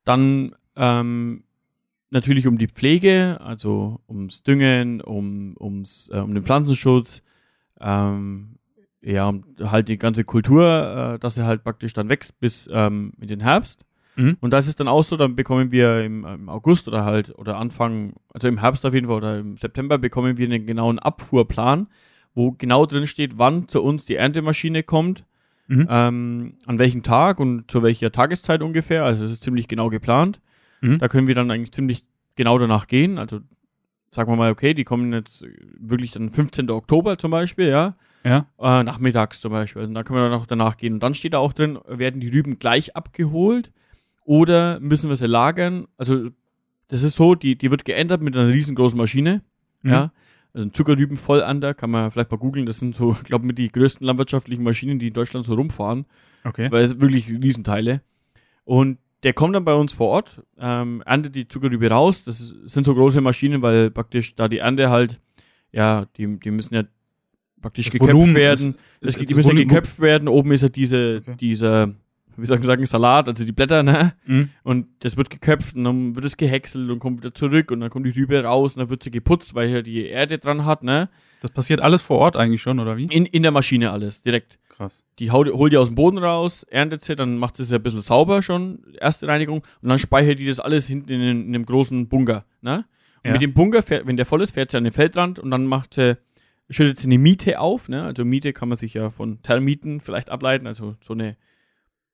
Dann 0.04 0.56
ähm, 0.76 1.44
natürlich 2.10 2.48
um 2.48 2.58
die 2.58 2.68
Pflege, 2.68 3.40
also 3.42 4.02
ums 4.08 4.44
Düngen, 4.44 5.02
um, 5.02 5.56
ums, 5.60 6.10
äh, 6.14 6.20
um 6.20 6.34
den 6.34 6.44
Pflanzenschutz, 6.44 7.24
ähm, 7.80 8.58
ja, 9.02 9.28
um 9.30 9.46
halt 9.60 9.88
die 9.88 9.98
ganze 9.98 10.24
Kultur, 10.24 11.16
äh, 11.16 11.20
dass 11.20 11.38
er 11.38 11.46
halt 11.46 11.64
praktisch 11.64 11.94
dann 11.94 12.10
wächst 12.10 12.40
bis 12.40 12.70
ähm, 12.72 13.14
in 13.20 13.28
den 13.28 13.40
Herbst. 13.40 13.86
Mhm. 14.16 14.38
Und 14.40 14.52
das 14.54 14.68
ist 14.68 14.80
dann 14.80 14.88
auch 14.88 15.04
so, 15.04 15.18
dann 15.18 15.36
bekommen 15.36 15.72
wir 15.72 16.02
im, 16.04 16.26
im 16.26 16.50
August 16.50 16.88
oder 16.88 17.04
halt, 17.06 17.38
oder 17.38 17.58
Anfang, 17.58 18.14
also 18.34 18.48
im 18.48 18.60
Herbst 18.60 18.86
auf 18.86 18.94
jeden 18.94 19.08
Fall 19.08 19.18
oder 19.18 19.40
im 19.40 19.58
September 19.58 19.98
bekommen 19.98 20.38
wir 20.38 20.46
einen 20.48 20.66
genauen 20.66 21.00
Abfuhrplan, 21.00 21.88
wo 22.34 22.52
genau 22.52 22.86
drin 22.86 23.08
steht, 23.08 23.38
wann 23.38 23.68
zu 23.68 23.82
uns 23.84 24.06
die 24.06 24.16
Erntemaschine 24.16 24.84
kommt, 24.84 25.26
Mhm. 25.68 25.88
ähm, 25.90 26.54
an 26.68 26.78
welchem 26.78 27.02
Tag 27.02 27.40
und 27.40 27.72
zu 27.72 27.82
welcher 27.82 28.12
Tageszeit 28.12 28.62
ungefähr. 28.62 29.04
Also 29.04 29.26
es 29.26 29.32
ist 29.32 29.42
ziemlich 29.44 29.68
genau 29.68 29.90
geplant. 29.90 30.40
Mhm. 30.82 31.00
Da 31.00 31.08
können 31.08 31.26
wir 31.28 31.34
dann 31.34 31.50
eigentlich 31.50 31.72
ziemlich 31.72 32.06
genau 32.36 32.60
danach 32.60 32.86
gehen. 32.86 33.18
Also 33.18 33.40
sagen 34.12 34.32
wir 34.32 34.36
mal, 34.36 34.52
okay, 34.52 34.76
die 34.76 34.84
kommen 34.84 35.12
jetzt 35.12 35.44
wirklich 35.80 36.12
dann 36.12 36.30
15. 36.30 36.70
Oktober 36.70 37.18
zum 37.18 37.32
Beispiel, 37.32 37.68
ja, 37.70 37.96
Ja. 38.24 38.46
äh, 38.60 38.84
nachmittags 38.84 39.42
zum 39.42 39.52
Beispiel. 39.54 39.82
Also 39.82 39.94
da 39.96 40.04
können 40.04 40.20
wir 40.20 40.30
dann 40.30 40.40
auch 40.40 40.46
danach 40.46 40.78
gehen. 40.78 40.94
Und 40.94 41.00
dann 41.02 41.16
steht 41.16 41.34
da 41.34 41.40
auch 41.40 41.52
drin, 41.54 41.80
werden 41.88 42.22
die 42.22 42.30
Rüben 42.30 42.60
gleich 42.60 42.96
abgeholt 42.96 43.72
oder 44.26 44.80
müssen 44.82 45.10
wir 45.10 45.16
sie 45.16 45.28
lagern? 45.28 45.88
Also 45.98 46.30
das 46.90 47.02
ist 47.04 47.16
so, 47.16 47.34
die, 47.36 47.56
die 47.58 47.72
wird 47.72 47.86
geändert 47.86 48.22
mit 48.22 48.36
einer 48.36 48.50
riesengroßen 48.50 48.98
Maschine. 48.98 49.42
Mhm. 49.82 49.90
Ja. 49.92 50.12
Also 50.54 50.68
ein 50.68 50.74
Zuckerrübenvollander, 50.74 51.74
kann 51.74 51.90
man 51.92 52.12
vielleicht 52.12 52.32
mal 52.32 52.38
googeln. 52.38 52.66
Das 52.66 52.80
sind 52.80 52.96
so, 52.96 53.12
ich 53.22 53.24
glaube, 53.24 53.46
mit 53.46 53.58
die 53.58 53.72
größten 53.72 54.06
landwirtschaftlichen 54.06 54.64
Maschinen, 54.64 55.00
die 55.00 55.08
in 55.08 55.14
Deutschland 55.14 55.46
so 55.46 55.54
rumfahren 55.54 56.06
Okay. 56.44 56.72
weil 56.72 56.84
es 56.84 57.00
wirklich 57.02 57.28
Riesenteile. 57.30 58.02
Und 58.66 59.00
der 59.24 59.34
kommt 59.34 59.56
dann 59.56 59.66
bei 59.66 59.74
uns 59.74 59.94
vor 59.94 60.10
Ort, 60.10 60.44
ähm, 60.60 61.02
erntet 61.06 61.34
die 61.36 61.48
Zuckerrübe 61.48 61.90
raus. 61.90 62.24
Das 62.24 62.40
ist, 62.40 62.54
sind 62.70 62.84
so 62.86 62.94
große 62.94 63.22
Maschinen, 63.22 63.64
weil 63.64 63.90
praktisch 63.90 64.36
da 64.36 64.48
die 64.48 64.60
Ernte 64.60 64.92
halt, 64.92 65.20
ja, 65.72 66.06
die, 66.18 66.40
die 66.40 66.52
müssen 66.52 66.76
ja 66.76 66.84
praktisch 67.62 67.86
Das 67.88 67.94
geköpft 67.94 68.14
Volumen 68.14 68.36
werden. 68.36 68.70
ist- 68.72 68.80
das, 69.02 69.16
ist- 69.16 69.30
die 69.30 69.34
müssen 69.34 69.50
Volumen- 69.54 69.68
geköpft 69.68 70.00
werden. 70.00 70.28
Oben 70.28 70.52
ist 70.52 70.62
ja 70.62 70.70
diese, 70.70 71.24
Okay. 71.26 71.36
dieser 71.40 71.94
wie 72.38 72.46
soll 72.46 72.60
ich 72.60 72.66
sagen, 72.66 72.86
Salat, 72.86 73.28
also 73.28 73.44
die 73.46 73.52
Blätter, 73.52 73.84
ne? 73.84 74.14
Mhm. 74.26 74.50
Und 74.64 74.88
das 75.00 75.18
wird 75.18 75.30
geköpft 75.30 75.76
und 75.76 75.84
dann 75.84 76.16
wird 76.16 76.26
es 76.26 76.38
gehäckselt 76.38 76.90
und 76.90 77.00
kommt 77.00 77.20
wieder 77.20 77.34
zurück 77.34 77.72
und 77.72 77.80
dann 77.80 77.90
kommt 77.90 78.06
die 78.06 78.12
Rübe 78.20 78.44
raus 78.44 78.76
und 78.76 78.82
dann 78.82 78.90
wird 78.90 79.04
sie 79.04 79.12
geputzt, 79.12 79.56
weil 79.56 79.68
hier 79.70 79.84
die 79.84 80.06
Erde 80.06 80.38
dran 80.38 80.66
hat, 80.66 80.84
ne? 80.84 81.10
Das 81.42 81.52
passiert 81.52 81.82
alles 81.82 82.02
vor 82.02 82.18
Ort 82.20 82.38
eigentlich 82.38 82.62
schon, 82.62 82.80
oder 82.80 82.98
wie? 82.98 83.06
In, 83.06 83.26
in 83.26 83.44
der 83.44 83.52
Maschine 83.52 83.92
alles, 83.92 84.22
direkt. 84.22 84.58
Krass. 84.70 85.06
Die 85.20 85.32
haut, 85.32 85.48
holt 85.52 85.72
die 85.72 85.78
aus 85.78 85.88
dem 85.88 85.96
Boden 85.96 86.18
raus, 86.18 86.64
erntet 86.64 87.04
sie, 87.06 87.16
dann 87.16 87.38
macht 87.38 87.56
sie 87.58 87.64
es 87.64 87.72
ein 87.72 87.82
bisschen 87.82 88.02
sauber 88.02 88.42
schon, 88.42 88.80
erste 89.00 89.28
Reinigung, 89.28 89.60
und 89.82 89.90
dann 89.90 90.00
speichert 90.00 90.40
die 90.40 90.48
das 90.48 90.60
alles 90.60 90.88
hinten 90.88 91.12
in, 91.12 91.22
in 91.22 91.56
einem 91.56 91.66
großen 91.66 92.08
Bunker, 92.08 92.46
ne? 92.62 92.86
Und 93.24 93.30
Ja. 93.30 93.32
mit 93.34 93.42
dem 93.42 93.54
Bunker, 93.54 93.82
fährt, 93.84 94.06
wenn 94.08 94.18
der 94.18 94.26
voll 94.26 94.42
ist, 94.42 94.52
fährt 94.52 94.72
sie 94.72 94.78
an 94.78 94.84
den 94.84 94.94
Feldrand 94.94 95.40
und 95.40 95.50
dann 95.52 95.66
macht 95.66 95.94
sie, 95.96 96.18
schüttet 96.70 97.00
sie 97.00 97.08
eine 97.08 97.18
Miete 97.18 97.60
auf, 97.60 97.90
ne? 97.90 98.04
Also 98.04 98.26
Miete 98.26 98.52
kann 98.54 98.70
man 98.70 98.78
sich 98.78 98.94
ja 98.94 99.10
von 99.10 99.42
Termiten 99.42 100.00
vielleicht 100.00 100.30
ableiten, 100.30 100.68
also 100.68 100.96
so 101.00 101.14
eine, 101.14 101.38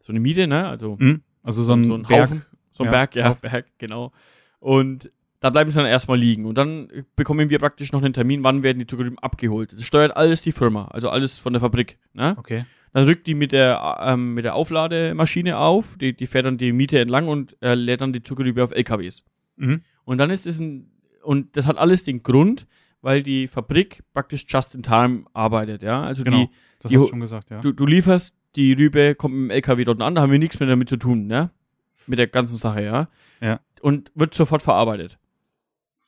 so 0.02 0.12
eine 0.12 0.20
Miete, 0.20 0.48
ne? 0.48 0.68
Also 0.68 0.98
Mhm. 1.00 1.22
Also 1.44 1.64
so 1.64 1.74
ein, 1.74 1.84
so 1.84 1.96
ein 1.96 2.04
Berg. 2.04 2.22
Haufen, 2.30 2.46
so 2.70 2.84
ein 2.84 2.86
Ja, 2.86 2.92
Berg, 2.92 3.16
ja, 3.16 3.30
Haufen. 3.30 3.50
Berg, 3.50 3.66
genau. 3.80 4.12
Und 4.60 5.12
da 5.40 5.50
bleiben 5.50 5.72
sie 5.72 5.78
dann 5.78 5.88
erstmal 5.88 6.20
liegen. 6.20 6.46
Und 6.46 6.56
dann 6.58 6.88
bekommen 7.16 7.50
wir 7.50 7.58
praktisch 7.58 7.92
noch 7.92 8.04
einen 8.04 8.14
Termin, 8.14 8.44
wann 8.44 8.62
werden 8.62 8.78
die 8.78 8.86
Zuckerrüben 8.86 9.18
abgeholt. 9.18 9.74
Das 9.74 9.84
steuert 9.84 10.16
alles 10.16 10.44
die 10.44 10.52
Firma, 10.52 10.86
also 10.90 11.10
alles 11.10 11.40
von 11.40 11.54
der 11.54 11.60
Fabrik. 11.60 11.98
Ne? 12.14 12.36
Okay. 12.38 12.66
Dann 12.94 13.06
rückt 13.06 13.26
die 13.26 13.34
mit 13.34 13.52
der, 13.54 13.98
ähm, 14.02 14.36
mit 14.36 14.46
der 14.46 14.54
Auflademaschine 14.54 15.58
auf, 15.58 15.98
die, 15.98 16.14
die 16.16 16.28
fährt 16.28 16.46
dann 16.46 16.58
die 16.60 16.74
Miete 16.74 17.00
entlang 17.00 17.28
und 17.28 17.58
äh, 17.62 17.74
lädt 17.74 18.02
dann 18.02 18.14
die 18.14 18.22
Zuckerrübe 18.22 18.64
auf 18.64 18.72
LKWs. 18.72 19.24
Mhm. 19.56 19.82
Und 20.04 20.18
dann 20.20 20.30
ist 20.30 20.46
es 20.46 20.60
ein, 20.60 20.92
und 21.24 21.56
das 21.58 21.68
hat 21.68 21.78
alles 21.78 22.04
den 22.04 22.22
Grund, 22.22 22.68
weil 23.02 23.24
die 23.24 23.48
Fabrik 23.48 24.04
praktisch 24.14 24.46
just 24.48 24.76
in 24.76 24.84
time 24.84 25.24
arbeitet, 25.34 25.82
ja. 25.82 26.04
Also 26.04 26.24
Genau. 26.24 26.38
die, 26.46 26.50
Das 26.80 26.90
die 26.92 26.98
hast 26.98 27.06
du 27.06 27.10
schon 27.10 27.20
gesagt, 27.20 27.50
ja. 27.50 27.62
du, 27.62 27.72
du 27.72 27.86
lieferst 27.88 28.36
die 28.56 28.74
Rübe, 28.74 29.16
kommt 29.16 29.36
mit 29.36 29.50
dem 29.50 29.56
LKW 29.56 29.84
dort 29.86 30.02
an, 30.02 30.16
da 30.16 30.22
haben 30.22 30.32
wir 30.32 30.40
nichts 30.40 30.60
mehr 30.60 30.70
damit 30.70 30.90
zu 30.90 30.98
tun, 30.98 31.28
ne? 31.28 31.50
Mit 32.08 32.20
der 32.20 32.28
ganzen 32.28 32.58
Sache, 32.58 32.84
ja. 32.84 33.08
Ja. 33.42 33.60
Und 33.82 34.12
wird 34.16 34.34
sofort 34.34 34.62
verarbeitet. 34.62 35.18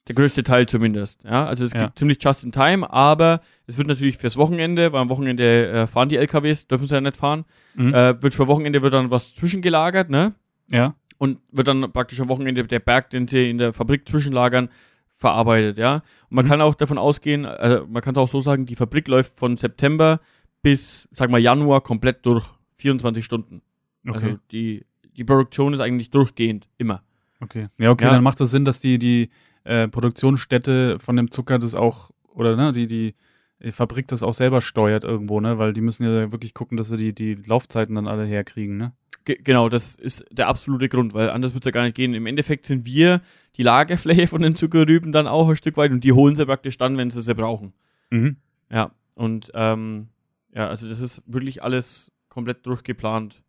Der 0.10 0.16
größte 0.16 0.44
Teil 0.44 0.68
zumindest, 0.68 1.24
ja. 1.24 1.46
Also 1.46 1.64
es 1.64 1.72
Ja. 1.74 1.86
gibt 1.86 1.98
ziemlich 2.00 2.22
just 2.22 2.44
in 2.44 2.52
time, 2.52 2.90
aber 2.92 3.42
es 3.68 3.78
wird 3.78 3.88
natürlich 3.88 4.18
fürs 4.18 4.36
Wochenende, 4.36 4.92
weil 4.92 5.00
am 5.02 5.10
Wochenende 5.10 5.68
äh, 5.70 5.88
fahren 5.88 6.10
die 6.10 6.18
LKWs, 6.18 6.68
dürfen 6.68 6.88
sie 6.88 6.94
ja 6.96 7.00
nicht 7.02 7.16
fahren, 7.16 7.46
Mhm. 7.76 7.94
äh, 7.94 8.22
wird 8.22 8.34
für 8.34 8.48
Wochenende 8.48 8.82
wird 8.82 8.94
dann 8.94 9.12
was 9.12 9.34
zwischengelagert, 9.36 10.10
ne? 10.10 10.34
ja. 10.72 10.96
und 11.20 11.40
wird 11.52 11.68
dann 11.70 11.90
praktisch 11.94 12.20
am 12.20 12.28
Wochenende 12.28 12.66
der 12.66 12.80
Berg, 12.80 13.10
den 13.12 13.28
sie 13.30 13.50
in 13.50 13.58
der 13.58 13.72
Fabrik 13.72 14.08
zwischenlagern, 14.10 14.68
verarbeitet, 15.16 15.78
ja. 15.78 15.96
Und 16.30 16.36
man 16.36 16.46
Mhm. 16.46 16.50
kann 16.50 16.62
auch 16.62 16.76
davon 16.76 16.98
ausgehen, 16.98 17.46
also 17.46 17.86
man 17.88 18.02
kann 18.02 18.14
es 18.14 18.18
auch 18.18 18.28
so 18.28 18.42
sagen, 18.42 18.66
die 18.66 18.76
Fabrik 18.76 19.08
läuft 19.08 19.38
von 19.40 19.56
September 19.56 20.20
bis, 20.64 21.08
sag 21.12 21.30
mal, 21.30 21.38
Januar 21.40 21.82
komplett 21.82 22.26
durch, 22.26 22.46
24 22.78 23.24
Stunden. 23.24 23.62
Okay. 24.08 24.26
Also 24.26 24.40
die, 24.52 24.86
die 25.16 25.24
Produktion 25.24 25.74
ist 25.74 25.80
eigentlich 25.80 26.10
durchgehend, 26.10 26.68
immer. 26.80 27.04
Okay. 27.40 27.68
Ja, 27.78 27.92
okay, 27.92 28.06
Ja. 28.06 28.12
dann 28.14 28.24
macht 28.24 28.42
es 28.42 28.50
Sinn, 28.50 28.66
dass 28.66 28.80
die, 28.80 28.98
die 28.98 29.30
äh, 29.66 29.88
Produktionsstätte 29.88 30.98
von 31.00 31.16
dem 31.16 31.30
Zucker 31.30 31.60
das 31.60 31.76
auch, 31.76 32.10
oder 32.34 32.56
ne, 32.56 32.72
die, 32.72 32.88
die, 32.88 33.14
die 33.62 33.72
Fabrik 33.72 34.08
das 34.08 34.24
auch 34.24 34.34
selber 34.34 34.62
steuert 34.62 35.04
irgendwo, 35.04 35.40
ne? 35.40 35.58
Weil 35.58 35.74
die 35.74 35.82
müssen 35.82 36.04
ja 36.04 36.32
wirklich 36.32 36.54
gucken, 36.54 36.78
dass 36.78 36.90
sie 36.90 36.98
die, 36.98 37.14
die 37.14 37.36
Laufzeiten 37.36 37.96
dann 37.96 38.08
alle 38.08 38.26
herkriegen, 38.26 38.78
ne? 38.78 38.94
Ge 39.26 39.38
genau, 39.42 39.70
das 39.70 39.96
ist 39.96 40.26
der 40.32 40.50
absolute 40.50 40.90
Grund, 40.90 41.14
weil 41.14 41.30
anders 41.30 41.54
wird 41.54 41.64
es 41.64 41.66
ja 41.68 41.72
gar 41.72 41.84
nicht 41.84 41.96
gehen. 41.96 42.14
Im 42.14 42.26
Endeffekt 42.26 42.66
sind 42.66 42.86
wir 42.86 43.22
die 43.56 43.64
Lagerfläche 43.64 44.28
von 44.28 44.42
den 44.42 44.56
Zuckerrüben 44.56 45.14
dann 45.14 45.28
auch 45.28 45.48
ein 45.48 45.56
Stück 45.56 45.78
weit 45.78 45.92
und 45.92 46.04
die 46.04 46.12
holen 46.12 46.36
sie 46.36 46.46
praktisch 46.46 46.78
dann, 46.78 46.98
wenn 46.98 47.10
sie 47.10 47.22
sie 47.22 47.34
brauchen. 47.36 47.72
Mhm. 48.10 48.36
Ja, 48.70 48.92
und 49.16 49.50
ähm, 49.54 50.08
ja, 50.54 50.68
also 50.68 50.88
das 50.88 51.00
ist 51.00 51.22
wirklich 51.26 51.64
alles 51.64 52.12
komplett 52.30 52.66
durchgeplant 52.66 53.42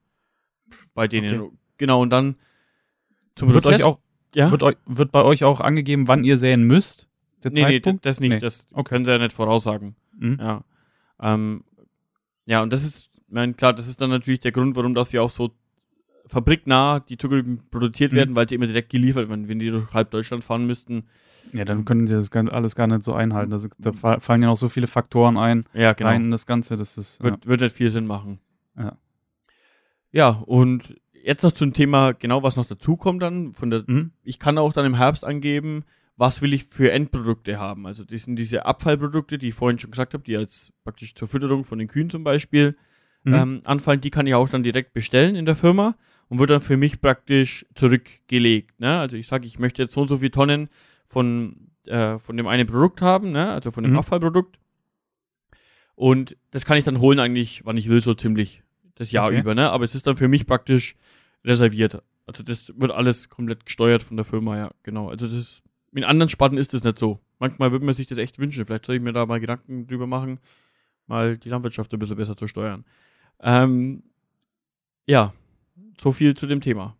bei 0.94 1.08
denen. 1.08 1.40
Okay. 1.40 1.56
Genau, 1.78 2.02
und 2.02 2.10
dann 2.10 2.36
zum 3.34 3.52
Wird 3.52 3.66
euch 3.66 3.74
Prozess- 3.76 3.82
auch, 3.86 3.98
ja? 4.34 4.50
wird, 4.50 4.62
euch, 4.62 4.76
wird 4.86 5.12
bei 5.12 5.22
euch 5.22 5.44
auch 5.44 5.60
angegeben, 5.60 6.06
wann 6.08 6.24
ihr 6.24 6.38
säen 6.38 6.64
müsst? 6.64 7.08
Der 7.42 7.50
nee, 7.50 7.60
nee, 7.60 7.66
Zeitpunkt? 7.74 8.06
das 8.06 8.20
nicht, 8.20 8.30
Nee. 8.32 8.38
das 8.38 8.66
Okay. 8.72 8.88
können 8.88 9.04
sie 9.04 9.10
ja 9.10 9.18
nicht 9.18 9.32
voraussagen. 9.32 9.96
Mhm. 10.16 10.38
Ja. 10.40 10.64
Ähm, 11.20 11.64
ja, 12.46 12.62
und 12.62 12.72
das 12.72 12.84
ist, 12.84 13.10
ich 13.14 13.32
meine, 13.32 13.54
klar, 13.54 13.72
das 13.72 13.86
ist 13.88 14.00
dann 14.00 14.10
natürlich 14.10 14.40
der 14.40 14.52
Grund, 14.52 14.76
warum 14.76 14.94
das 14.94 15.12
ja 15.12 15.20
auch 15.20 15.30
so 15.30 15.50
fabriknah 16.26 17.00
die 17.00 17.16
Zuckerrüben 17.18 17.60
produziert 17.70 18.12
Mhm. 18.12 18.16
werden, 18.16 18.36
weil 18.36 18.48
sie 18.48 18.54
immer 18.54 18.66
direkt 18.66 18.90
geliefert 18.90 19.28
werden. 19.28 19.48
Wenn 19.48 19.58
die 19.58 19.70
durch 19.70 19.92
halb 19.92 20.10
Deutschland 20.10 20.42
fahren 20.44 20.66
müssten, 20.66 21.04
Ja, 21.52 21.64
dann 21.64 21.84
können 21.84 22.06
sie 22.06 22.14
das 22.14 22.30
gan- 22.30 22.48
alles 22.48 22.74
gar 22.74 22.86
nicht 22.86 23.04
so 23.04 23.12
einhalten. 23.14 23.52
Also, 23.52 23.68
da 23.78 23.92
fa- 23.92 24.18
fallen 24.20 24.42
ja 24.42 24.48
noch 24.48 24.56
so 24.56 24.68
viele 24.68 24.86
Faktoren 24.86 25.36
ein, 25.36 25.66
ja, 25.72 25.92
genau. 25.92 26.10
rein 26.10 26.24
in 26.24 26.30
das 26.30 26.46
Ganze. 26.46 26.76
Das 26.76 26.98
ist, 26.98 27.18
ja. 27.20 27.30
Wird, 27.30 27.46
wird 27.46 27.60
nicht 27.60 27.76
viel 27.76 27.90
Sinn 27.90 28.06
machen. 28.06 28.40
Ja. 28.76 28.96
Ja, 30.10 30.28
und 30.46 30.94
jetzt 31.24 31.42
noch 31.42 31.52
zum 31.52 31.72
Thema, 31.72 32.12
genau 32.12 32.42
was 32.42 32.56
noch 32.56 32.66
dazukommt 32.66 33.22
dann. 33.22 33.54
Von 33.54 33.70
der, 33.70 33.84
Mhm. 33.86 34.12
ich 34.22 34.38
kann 34.38 34.58
auch 34.58 34.72
dann 34.72 34.86
im 34.86 34.94
Herbst 34.96 35.24
angeben, 35.24 35.84
was 36.16 36.42
will 36.42 36.52
ich 36.52 36.64
für 36.64 36.92
Endprodukte 36.92 37.58
haben. 37.58 37.86
Also 37.86 38.04
das 38.04 38.22
sind 38.22 38.36
diese 38.36 38.66
Abfallprodukte, 38.66 39.38
die 39.38 39.48
ich 39.48 39.54
vorhin 39.54 39.78
schon 39.78 39.90
gesagt 39.90 40.14
habe, 40.14 40.22
die 40.22 40.36
als 40.36 40.72
praktisch 40.84 41.14
zur 41.14 41.26
Fütterung 41.26 41.64
von 41.64 41.78
den 41.78 41.88
Kühen 41.88 42.10
zum 42.10 42.22
Beispiel 42.24 42.76
Mhm. 43.24 43.34
ähm, 43.34 43.60
anfallen, 43.64 44.00
die 44.02 44.10
kann 44.10 44.26
ich 44.26 44.34
auch 44.34 44.48
dann 44.50 44.62
direkt 44.62 44.92
bestellen 44.92 45.34
in 45.34 45.46
der 45.46 45.54
Firma 45.56 45.96
und 46.28 46.38
wird 46.38 46.50
dann 46.50 46.60
für 46.60 46.76
mich 46.76 47.00
praktisch 47.00 47.64
zurückgelegt. 47.74 48.78
Ne? 48.78 48.98
Also 48.98 49.16
ich 49.16 49.26
sage, 49.26 49.46
ich 49.46 49.58
möchte 49.58 49.82
jetzt 49.82 49.94
so 49.94 50.02
und 50.02 50.08
so 50.08 50.18
viele 50.18 50.30
Tonnen 50.30 50.68
von, 51.08 51.70
äh, 51.86 52.18
von 52.18 52.36
dem 52.36 52.46
einen 52.46 52.66
Produkt 52.66 53.00
haben, 53.02 53.30
ne? 53.32 53.50
also 53.52 53.70
von 53.70 53.84
dem 53.84 53.92
Mhm. 53.92 53.98
Abfallprodukt. 53.98 54.58
Und 55.94 56.36
das 56.50 56.64
kann 56.64 56.76
ich 56.76 56.84
dann 56.84 57.00
holen 57.00 57.20
eigentlich, 57.20 57.64
wann 57.64 57.76
ich 57.76 57.88
will, 57.88 58.00
so 58.00 58.14
ziemlich 58.14 58.62
das 58.96 59.12
Jahr 59.12 59.28
Okay. 59.28 59.40
über. 59.40 59.54
Ne? 59.54 59.70
Aber 59.70 59.84
es 59.84 59.94
ist 59.94 60.06
dann 60.06 60.16
für 60.16 60.28
mich 60.28 60.46
praktisch 60.46 60.96
reserviert. 61.44 62.02
Also 62.26 62.42
das 62.42 62.72
wird 62.78 62.90
alles 62.90 63.28
komplett 63.28 63.66
gesteuert 63.66 64.02
von 64.02 64.16
der 64.16 64.24
Firma, 64.24 64.56
ja, 64.56 64.70
genau. 64.82 65.08
Also 65.10 65.26
das 65.26 65.34
ist, 65.34 65.62
in 65.92 66.04
anderen 66.04 66.28
Sparten 66.30 66.58
ist 66.58 66.72
das 66.74 66.82
nicht 66.82 66.98
so. 66.98 67.20
Manchmal 67.38 67.70
würde 67.70 67.84
man 67.84 67.94
sich 67.94 68.06
das 68.06 68.18
echt 68.18 68.38
wünschen. 68.38 68.64
Vielleicht 68.64 68.86
soll 68.86 68.96
ich 68.96 69.02
mir 69.02 69.12
da 69.12 69.26
mal 69.26 69.40
Gedanken 69.40 69.86
drüber 69.86 70.06
machen, 70.06 70.40
mal 71.06 71.36
die 71.36 71.48
Landwirtschaft 71.48 71.92
ein 71.92 71.98
bisschen 71.98 72.16
besser 72.16 72.36
zu 72.36 72.48
steuern. 72.48 72.84
Ähm, 73.40 74.02
ja, 75.06 75.34
so 76.00 76.12
viel 76.12 76.34
zu 76.34 76.46
dem 76.46 76.60
Thema. 76.60 76.96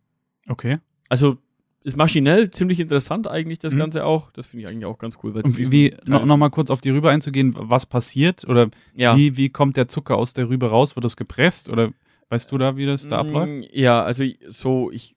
Okay. 0.48 0.78
Also 1.08 1.38
ist 1.84 1.96
maschinell 1.96 2.50
ziemlich 2.50 2.80
interessant 2.80 3.28
eigentlich 3.28 3.58
das 3.60 3.72
Mhm. 3.74 3.78
Ganze 3.78 4.04
auch. 4.04 4.30
Das 4.32 4.46
finde 4.48 4.64
ich 4.64 4.70
eigentlich 4.70 4.86
auch 4.86 4.98
ganz 4.98 5.18
cool. 5.22 5.32
Und 5.32 5.56
wie, 5.70 5.94
no, 6.06 6.24
noch 6.24 6.36
mal 6.36 6.48
kurz 6.50 6.70
auf 6.70 6.80
die 6.80 6.90
Rübe 6.90 7.10
einzugehen, 7.10 7.54
was 7.56 7.86
passiert 7.86 8.44
oder 8.48 8.68
ja. 8.94 9.16
wie, 9.16 9.36
wie 9.36 9.50
kommt 9.50 9.76
der 9.76 9.86
Zucker 9.86 10.16
aus 10.16 10.32
der 10.32 10.48
Rübe 10.48 10.70
raus? 10.70 10.96
Wird 10.96 11.04
das 11.04 11.16
gepresst 11.16 11.68
oder 11.68 11.92
weißt 12.30 12.50
du 12.50 12.58
da, 12.58 12.76
wie 12.76 12.86
das 12.86 13.06
da 13.06 13.18
abläuft? 13.18 13.52
Mm, 13.52 13.62
Ja, 13.70 14.02
also 14.02 14.24
so, 14.48 14.90
ich 14.90 15.14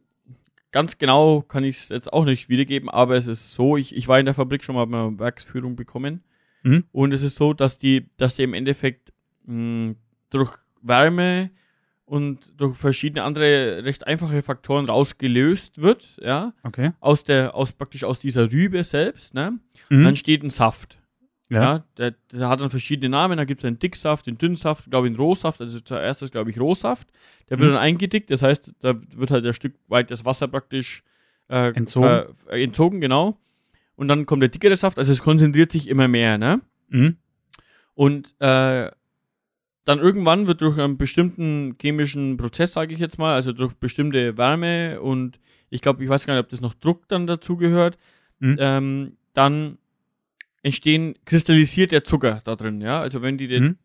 ganz 0.72 0.98
genau 0.98 1.42
kann 1.42 1.64
ich 1.64 1.78
es 1.78 1.90
jetzt 1.90 2.12
auch 2.12 2.26
nicht 2.26 2.50
wiedergeben, 2.50 2.90
aber 2.90 3.16
es 3.16 3.28
ist 3.28 3.54
so, 3.54 3.78
ich, 3.78 3.96
ich 3.96 4.08
war 4.10 4.20
in 4.20 4.26
der 4.26 4.36
Fabrik 4.36 4.64
schon 4.64 4.76
mal 4.76 4.86
bei 4.86 4.98
einer 5.00 5.18
Werksführung 5.20 5.76
bekommen 5.76 6.22
Mhm. 6.64 6.84
und 6.92 7.14
es 7.14 7.24
ist 7.24 7.38
so, 7.38 7.54
dass 7.54 7.78
die, 7.80 8.10
dass 8.18 8.36
die 8.36 8.44
im 8.44 8.54
Endeffekt 8.54 9.14
mh, 9.46 9.94
durch 10.32 10.52
Wärme 10.82 11.50
und 12.08 12.40
durch 12.58 12.76
verschiedene 12.78 13.24
andere 13.24 13.84
recht 13.84 14.08
einfache 14.08 14.42
Faktoren 14.42 14.90
rausgelöst 14.90 15.82
wird, 15.82 16.18
ja, 16.22 16.54
Okay. 16.64 16.92
aus 17.02 17.24
der, 17.26 17.54
aus 17.54 17.74
praktisch 17.74 18.04
aus 18.06 18.18
dieser 18.20 18.52
Rübe 18.52 18.84
selbst, 18.84 19.34
ne? 19.36 19.60
Mhm. 19.90 20.04
Dann 20.04 20.16
steht 20.16 20.42
ein 20.44 20.50
Saft. 20.50 20.98
ja. 21.50 21.62
Ja, 21.62 21.84
der, 21.98 22.16
der 22.32 22.50
hat 22.50 22.60
dann 22.62 22.70
verschiedene 22.70 23.10
Namen. 23.10 23.38
Da 23.38 23.44
gibt 23.46 23.62
es 23.62 23.66
einen 23.66 23.78
Dicksaft, 23.80 24.26
den 24.26 24.38
Dünnsaft, 24.38 24.90
glaube 24.90 25.08
ich, 25.08 25.12
einen 25.12 25.20
Rohsaft. 25.20 25.62
Also 25.62 25.80
zuerst 25.82 26.22
ist, 26.24 26.32
glaube 26.32 26.50
ich, 26.50 26.60
Rohsaft. 26.60 27.08
Der 27.50 27.60
wird 27.60 27.70
Mhm. 27.70 27.74
dann 27.76 27.82
eingedickt. 27.84 28.32
Das 28.32 28.42
heißt, 28.42 28.74
da 28.82 28.96
wird 29.16 29.32
halt 29.32 29.46
ein 29.46 29.54
Stück 29.54 29.76
weit 29.88 30.10
das 30.12 30.26
Wasser 30.26 30.48
praktisch 30.50 31.04
äh, 31.50 31.70
Entzogen. 31.74 32.26
äh, 32.50 32.64
entzogen, 32.64 33.00
genau. 33.00 33.38
Und 33.96 34.08
dann 34.10 34.26
kommt 34.26 34.42
der 34.42 34.50
dickere 34.50 34.76
Saft. 34.76 34.98
Also 35.00 35.12
es 35.14 35.22
konzentriert 35.22 35.72
sich 35.72 35.88
immer 35.88 36.08
mehr, 36.10 36.38
ne? 36.38 36.60
Mhm. 36.90 37.16
Und 37.96 38.36
äh, 38.40 38.92
dann 39.88 40.00
irgendwann 40.00 40.48
wird 40.48 40.62
durch 40.62 40.78
einen 40.78 40.98
bestimmten 40.98 41.76
chemischen 41.82 42.36
Prozess, 42.38 42.74
sage 42.74 42.94
ich 42.94 43.00
jetzt 43.00 43.18
mal, 43.18 43.34
also 43.36 43.54
durch 43.54 43.74
bestimmte 43.76 44.38
Wärme 44.38 45.00
und 45.02 45.40
ich 45.70 45.82
glaube, 45.82 46.04
ich 46.04 46.10
weiß 46.10 46.26
gar 46.26 46.34
nicht, 46.36 46.44
ob 46.44 46.50
das 46.50 46.62
noch 46.62 46.74
Druck 46.74 47.08
dann 47.08 47.26
dazu 47.28 47.56
gehört, 47.58 47.98
Mhm. 48.40 48.56
ähm, 48.60 49.18
dann 49.34 49.78
entstehen, 50.62 51.16
kristallisiert 51.26 51.92
der 51.92 52.04
Zucker 52.04 52.42
da 52.44 52.56
drin, 52.56 52.82
ja. 52.82 53.00
Also 53.00 53.22
wenn 53.22 53.38
die 53.38 53.48
den, 53.48 53.64
Mhm. 53.64 53.78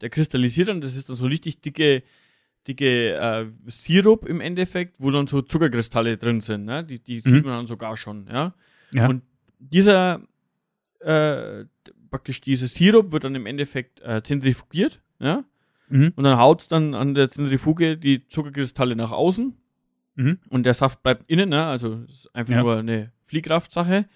der 0.00 0.10
kristallisiert 0.10 0.68
dann, 0.68 0.80
das 0.80 0.96
ist 0.96 1.08
dann 1.08 1.16
so 1.16 1.26
richtig 1.26 1.60
dicke, 1.60 2.02
dicke 2.66 3.14
äh, 3.14 3.46
Sirup 3.66 4.26
im 4.28 4.40
Endeffekt, 4.40 4.96
wo 5.00 5.10
dann 5.10 5.26
so 5.28 5.40
Zuckerkristalle 5.42 6.16
drin 6.16 6.40
sind, 6.40 6.64
ne? 6.64 6.82
Die, 6.82 6.98
die 6.98 7.16
Mhm. 7.24 7.30
sieht 7.30 7.44
man 7.44 7.54
dann 7.58 7.66
sogar 7.66 7.96
schon, 7.96 8.26
ja. 8.26 8.54
Ja. 8.92 9.06
Und 9.08 9.22
dieser 9.58 10.20
äh, 11.00 11.64
praktisch 12.10 12.40
dieses 12.40 12.74
Sirup 12.74 13.12
wird 13.12 13.24
dann 13.24 13.34
im 13.34 13.46
Endeffekt 13.46 14.00
äh, 14.02 14.22
zentrifugiert, 14.22 15.00
ja. 15.18 15.44
Mhm. 15.88 16.12
Und 16.16 16.24
dann 16.24 16.38
haut 16.38 16.70
dann 16.72 16.94
an 16.94 17.14
der 17.14 17.28
Zentrifuge 17.30 17.96
die 17.98 18.26
Zuckerkristalle 18.28 18.96
nach 18.96 19.10
außen 19.12 19.54
Mhm. 20.16 20.38
und 20.48 20.64
der 20.64 20.74
Saft 20.74 21.02
bleibt 21.02 21.28
innen, 21.30 21.48
ne? 21.48 21.64
Also 21.66 22.04
es 22.08 22.14
ist 22.26 22.34
einfach 22.36 22.54
Ja. 22.54 22.62
nur 22.62 22.76
eine 22.78 23.12
Fliehkraftsache. 23.26 24.06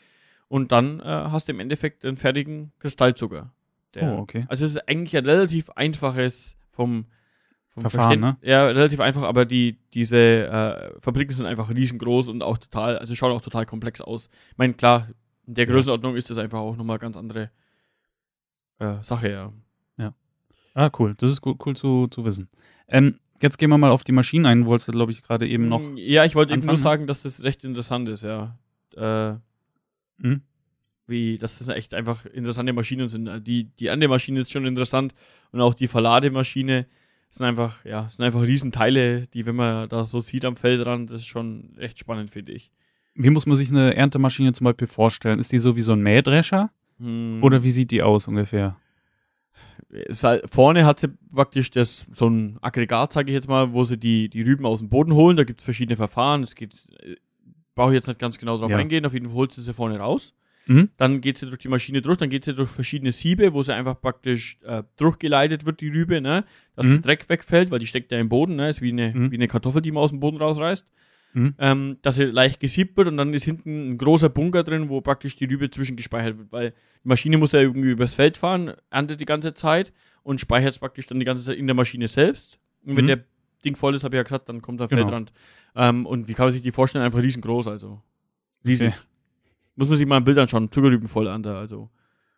Und 0.48 0.72
dann 0.72 1.00
äh, 1.00 1.02
hast 1.04 1.48
du 1.48 1.52
im 1.52 1.60
Endeffekt 1.60 2.04
einen 2.06 2.16
fertigen 2.16 2.72
Kristallzucker. 2.78 3.52
Der, 3.94 4.14
Oh, 4.14 4.18
okay. 4.20 4.46
Also 4.48 4.64
es 4.64 4.76
ist 4.76 4.88
eigentlich 4.88 5.16
ein 5.16 5.26
relativ 5.26 5.68
einfaches 5.70 6.56
vom, 6.70 7.04
vom 7.68 7.82
Verfahren, 7.82 8.20
Verständ- 8.24 8.36
Ja, 8.46 8.66
relativ 8.66 9.00
einfach, 9.00 9.22
aber 9.22 9.44
die, 9.44 9.78
diese 9.92 10.16
äh, 10.16 11.00
Fabriken 11.00 11.32
sind 11.32 11.46
einfach 11.46 11.68
riesengroß 11.68 12.28
und 12.28 12.42
auch 12.42 12.58
total, 12.58 12.96
also 12.98 13.14
schauen 13.14 13.32
auch 13.32 13.42
total 13.42 13.66
komplex 13.66 14.00
aus. 14.00 14.30
Ich 14.52 14.58
meine, 14.58 14.72
klar, 14.74 15.08
in 15.46 15.54
der. 15.54 15.66
Größenordnung 15.66 16.16
ist 16.16 16.30
das 16.30 16.38
einfach 16.38 16.60
auch 16.60 16.76
nochmal 16.76 16.98
ganz 16.98 17.16
andere 17.16 17.50
äh, 18.78 19.02
Sache, 19.02 19.30
ja. 19.30 19.52
Ah, 20.78 20.92
cool. 21.00 21.16
Das 21.18 21.32
ist 21.32 21.44
cool, 21.44 21.56
cool 21.66 21.74
zu, 21.74 22.06
zu 22.06 22.24
wissen. 22.24 22.48
Ähm, 22.86 23.18
jetzt 23.42 23.58
gehen 23.58 23.68
wir 23.68 23.78
mal 23.78 23.90
auf 23.90 24.04
die 24.04 24.12
Maschinen 24.12 24.46
ein. 24.46 24.64
Wolltest 24.64 24.86
du, 24.86 24.92
glaube 24.92 25.10
ich, 25.10 25.24
gerade 25.24 25.48
eben 25.48 25.68
noch. 25.68 25.82
Ja, 25.96 26.24
ich 26.24 26.36
wollte 26.36 26.52
eben 26.52 26.62
nur 26.64 26.74
ne? 26.74 26.78
sagen, 26.78 27.08
dass 27.08 27.22
das 27.22 27.42
recht 27.42 27.64
interessant 27.64 28.08
ist, 28.08 28.22
ja. 28.22 28.56
Äh, 28.96 29.34
Mhm. 30.20 30.42
wie, 31.08 31.38
dass 31.38 31.58
das 31.58 31.68
echt 31.68 31.94
einfach 31.94 32.26
interessante 32.26 32.72
Maschinen 32.72 33.08
sind. 33.08 33.46
Die, 33.46 33.64
die 33.64 33.90
andere 33.90 34.08
Maschine 34.08 34.40
ist 34.42 34.52
schon 34.52 34.66
interessant 34.66 35.14
und 35.52 35.60
auch 35.60 35.74
die 35.74 35.88
Verlademaschine 35.88 36.86
sind 37.30 37.46
einfach, 37.46 37.84
ja, 37.84 38.08
sind 38.08 38.24
einfach 38.24 38.42
Riesenteile, 38.42 39.26
die, 39.28 39.46
wenn 39.46 39.56
man 39.56 39.88
da 39.88 40.06
so 40.06 40.20
sieht 40.20 40.44
am 40.44 40.56
Feldrand, 40.56 41.10
das 41.10 41.22
ist 41.22 41.26
schon 41.26 41.74
recht 41.76 41.98
spannend, 41.98 42.30
finde 42.30 42.52
ich. 42.52 42.70
Wie 43.14 43.30
muss 43.30 43.46
man 43.46 43.56
sich 43.56 43.70
eine 43.70 43.96
Erntemaschine 43.96 44.52
zum 44.52 44.64
Beispiel 44.64 44.86
vorstellen? 44.86 45.38
Ist 45.40 45.50
die 45.50 45.58
so 45.58 45.74
wie 45.76 45.80
so 45.80 45.92
ein 45.92 46.02
Mähdrescher? 46.02 46.70
Hm. 47.00 47.38
Oder 47.42 47.62
wie 47.64 47.70
sieht 47.70 47.90
die 47.90 48.02
aus 48.02 48.28
ungefähr? 48.28 48.76
Vorne 50.46 50.84
hat 50.84 51.00
sie 51.00 51.08
praktisch 51.32 51.70
das, 51.70 52.06
so 52.12 52.28
ein 52.28 52.58
Aggregat, 52.60 53.12
sage 53.12 53.30
ich 53.30 53.34
jetzt 53.34 53.48
mal, 53.48 53.72
wo 53.72 53.84
sie 53.84 53.96
die, 53.98 54.28
die 54.28 54.42
Rüben 54.42 54.66
aus 54.66 54.80
dem 54.80 54.88
Boden 54.88 55.12
holen. 55.14 55.36
Da 55.36 55.44
gibt 55.44 55.60
es 55.60 55.64
verschiedene 55.64 55.96
Verfahren. 55.96 56.42
Es 56.42 56.54
geht, 56.54 56.74
äh, 57.02 57.16
brauche 57.74 57.90
ich 57.90 57.94
jetzt 57.96 58.06
nicht 58.08 58.18
ganz 58.18 58.38
genau 58.38 58.58
drauf 58.58 58.70
Ja. 58.70 58.76
eingehen. 58.76 59.06
Auf 59.06 59.12
jeden 59.14 59.26
Fall 59.26 59.34
holt 59.34 59.52
sie 59.52 59.62
sie 59.62 59.74
vorne 59.74 59.98
raus. 59.98 60.34
Mhm. 60.66 60.90
Dann 60.98 61.20
geht 61.22 61.38
sie 61.38 61.46
durch 61.46 61.60
die 61.60 61.68
Maschine 61.68 62.02
durch, 62.02 62.18
dann 62.18 62.28
geht 62.28 62.44
sie 62.44 62.54
durch 62.54 62.68
verschiedene 62.68 63.10
Siebe, 63.12 63.54
wo 63.54 63.62
sie 63.62 63.72
einfach 63.74 63.98
praktisch 64.00 64.58
äh, 64.64 64.82
durchgeleitet 64.98 65.64
wird, 65.64 65.80
die 65.80 65.88
Rübe, 65.88 66.20
ne? 66.20 66.44
dass 66.76 66.84
Mhm. 66.84 66.90
der 66.90 66.98
Dreck 67.00 67.28
wegfällt, 67.30 67.70
weil 67.70 67.78
die 67.78 67.86
steckt 67.86 68.12
ja 68.12 68.18
im 68.18 68.28
Boden, 68.28 68.56
ne? 68.56 68.68
ist 68.68 68.82
wie 68.82 68.92
eine, 68.92 69.14
Mhm. 69.14 69.30
wie 69.30 69.36
eine 69.36 69.48
Kartoffel, 69.48 69.80
die 69.80 69.92
man 69.92 70.02
aus 70.02 70.10
dem 70.10 70.20
Boden 70.20 70.36
rausreißt. 70.36 70.86
Mhm. 71.38 71.54
Ähm, 71.58 71.96
dass 72.02 72.16
sie 72.16 72.24
leicht 72.24 72.58
gesiebt 72.60 72.96
wird 72.96 73.08
und 73.08 73.16
dann 73.16 73.32
ist 73.34 73.44
hinten 73.44 73.90
ein 73.92 73.98
großer 73.98 74.28
Bunker 74.28 74.64
drin, 74.64 74.88
wo 74.88 75.00
praktisch 75.00 75.36
die 75.36 75.44
Rübe 75.44 75.70
zwischengespeichert 75.70 76.38
wird, 76.38 76.52
weil 76.52 76.70
die 77.04 77.08
Maschine 77.08 77.38
muss 77.38 77.52
ja 77.52 77.60
irgendwie 77.60 77.90
übers 77.90 78.14
Feld 78.14 78.36
fahren, 78.38 78.72
erntet 78.90 79.20
die 79.20 79.24
ganze 79.24 79.54
Zeit 79.54 79.92
und 80.22 80.40
speichert 80.40 80.70
es 80.72 80.78
praktisch 80.78 81.06
dann 81.06 81.18
die 81.20 81.24
ganze 81.26 81.44
Zeit 81.44 81.56
in 81.56 81.66
der 81.66 81.74
Maschine 81.74 82.08
selbst. 82.08 82.58
Und 82.84 82.96
wenn 82.96 83.04
Mhm. 83.04 83.08
der 83.08 83.24
Ding 83.64 83.76
voll 83.76 83.94
ist, 83.94 84.04
habe 84.04 84.16
ich 84.16 84.18
ja 84.18 84.22
gesagt, 84.24 84.48
dann 84.48 84.62
kommt 84.62 84.80
der 84.80 84.88
Genau. 84.88 85.02
Feldrand. 85.02 85.32
Ähm, 85.76 86.06
und 86.06 86.28
wie 86.28 86.34
kann 86.34 86.46
man 86.46 86.52
sich 86.52 86.62
die 86.62 86.72
vorstellen? 86.72 87.04
Einfach 87.04 87.22
riesengroß, 87.22 87.68
also. 87.68 88.02
Riesig. 88.64 88.88
Okay. 88.88 88.98
Muss 89.76 89.88
man 89.88 89.96
sich 89.98 90.06
mal 90.06 90.16
ein 90.16 90.24
Bild 90.24 90.38
anschauen. 90.38 90.70
Zuckerrüben 90.72 91.06
voll 91.08 91.28
an 91.28 91.42
da, 91.42 91.58
also. 91.58 91.88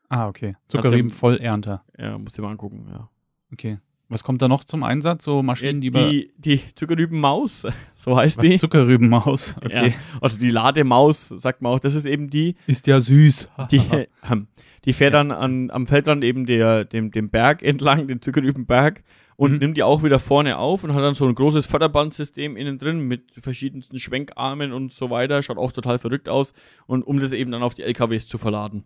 Ah, 0.08 0.28
okay. 0.28 0.56
Zuckerrüben 0.68 1.08
Tatsächlich- 1.08 1.14
Vollernter. 1.14 1.84
Ja, 1.98 2.18
muss 2.18 2.34
ich 2.34 2.40
mal 2.40 2.50
angucken, 2.50 2.86
ja. 2.90 3.08
Okay. 3.52 3.78
Was 4.10 4.24
kommt 4.24 4.42
da 4.42 4.48
noch 4.48 4.64
zum 4.64 4.82
Einsatz? 4.82 5.24
So 5.24 5.42
Maschinen, 5.42 5.80
die, 5.80 5.90
bei. 5.90 6.10
die, 6.10 6.30
die 6.36 6.60
Zuckerrübenmaus, 6.74 7.66
so 7.94 8.16
heißt 8.16 8.38
Was? 8.38 8.46
die. 8.46 8.58
Zuckerrübenmaus. 8.58 9.56
Okay. 9.64 9.88
Ja. 9.88 9.94
Also 10.20 10.36
die 10.36 10.50
Lademaus, 10.50 11.28
sagt 11.28 11.62
man 11.62 11.72
auch, 11.72 11.78
das 11.80 11.94
ist 11.94 12.04
eben 12.06 12.28
die, 12.28 12.56
Ist 12.66 12.86
ja 12.88 13.00
süß. 13.00 13.48
die, 13.70 13.80
ähm, 14.30 14.48
die 14.84 14.92
fährt 14.92 15.14
dann 15.14 15.30
an, 15.30 15.70
am 15.70 15.86
Feldrand 15.86 16.24
eben 16.24 16.44
der, 16.44 16.84
dem, 16.84 17.10
dem 17.12 17.30
Berg 17.30 17.62
entlang, 17.64 18.08
den 18.08 18.20
Zuckerrübenberg 18.20 19.02
und 19.36 19.52
Mhm. 19.52 19.58
nimmt 19.58 19.76
die 19.78 19.82
auch 19.84 20.02
wieder 20.02 20.18
vorne 20.18 20.58
auf 20.58 20.84
und 20.84 20.92
hat 20.92 21.02
dann 21.02 21.14
so 21.14 21.26
ein 21.26 21.34
großes 21.34 21.66
Förderbandsystem 21.66 22.56
innen 22.58 22.76
drin 22.78 23.00
mit 23.00 23.22
verschiedensten 23.38 23.98
Schwenkarmen 23.98 24.70
und 24.72 24.92
so 24.92 25.08
weiter. 25.08 25.42
Schaut 25.42 25.56
auch 25.56 25.72
total 25.72 25.98
verrückt 25.98 26.28
aus. 26.28 26.52
Und 26.86 27.02
um 27.04 27.20
das 27.20 27.32
eben 27.32 27.50
dann 27.50 27.62
auf 27.62 27.74
die 27.74 27.82
LKWs 27.82 28.26
zu 28.26 28.36
verladen. 28.36 28.84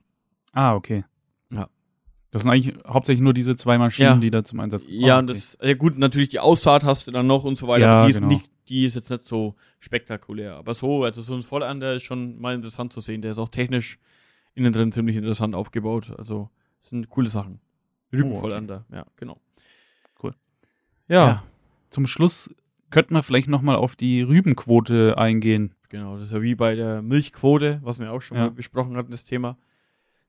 Ah, 0.52 0.74
okay. 0.76 1.04
Ja. 1.50 1.68
Das 2.34 2.42
sind 2.42 2.50
eigentlich 2.50 2.74
hauptsächlich 2.84 3.22
nur 3.22 3.32
diese 3.32 3.54
zwei 3.54 3.78
Maschinen, 3.78 4.08
Ja. 4.08 4.16
die 4.16 4.30
da 4.30 4.42
zum 4.42 4.58
Einsatz 4.58 4.84
kommen. 4.84 4.98
Ja, 5.00 5.18
und 5.20 5.26
okay. 5.30 5.34
das, 5.34 5.56
ja 5.62 5.74
gut, 5.74 5.96
natürlich 5.96 6.30
die 6.30 6.40
Aussaat 6.40 6.82
hast 6.82 7.06
du 7.06 7.12
dann 7.12 7.28
noch 7.28 7.44
und 7.44 7.56
so 7.56 7.68
weiter. 7.68 7.84
Ja, 7.84 8.04
die, 8.04 8.10
ist 8.10 8.16
genau. 8.16 8.26
nicht, 8.26 8.50
die 8.68 8.84
ist 8.84 8.96
jetzt 8.96 9.08
nicht 9.10 9.24
so 9.24 9.54
spektakulär. 9.78 10.56
Aber 10.56 10.74
so, 10.74 11.04
also 11.04 11.22
so 11.22 11.34
ein 11.34 11.42
Vollander 11.42 11.94
ist 11.94 12.02
schon 12.02 12.40
mal 12.40 12.54
interessant 12.56 12.92
zu 12.92 12.98
sehen. 13.00 13.22
Der 13.22 13.30
ist 13.30 13.38
auch 13.38 13.50
technisch 13.50 14.00
innen 14.56 14.72
drin 14.72 14.90
ziemlich 14.90 15.14
interessant 15.14 15.54
aufgebaut. 15.54 16.12
Also 16.18 16.50
sind 16.80 17.08
coole 17.08 17.28
Sachen. 17.28 17.60
Oh, 18.12 18.16
Rübenvollander, 18.16 18.84
ja, 18.92 19.06
genau. 19.16 19.38
Cool. 20.20 20.34
Ja, 21.08 21.44
Zum 21.90 22.08
Schluss 22.08 22.52
könnten 22.90 23.14
wir 23.14 23.22
vielleicht 23.22 23.46
nochmal 23.48 23.76
auf 23.76 23.94
die 23.94 24.22
Rübenquote 24.22 25.16
eingehen. 25.18 25.74
genau. 25.88 26.14
Das 26.16 26.24
ist 26.26 26.32
ja 26.32 26.42
wie 26.42 26.56
bei 26.56 26.74
der 26.74 27.00
Milchquote, 27.00 27.78
was 27.84 28.00
wir 28.00 28.12
auch 28.12 28.22
schon 28.22 28.36
Ja. 28.36 28.44
mal 28.46 28.50
besprochen 28.50 28.96
hatten, 28.96 29.12
das 29.12 29.24
Thema. 29.24 29.56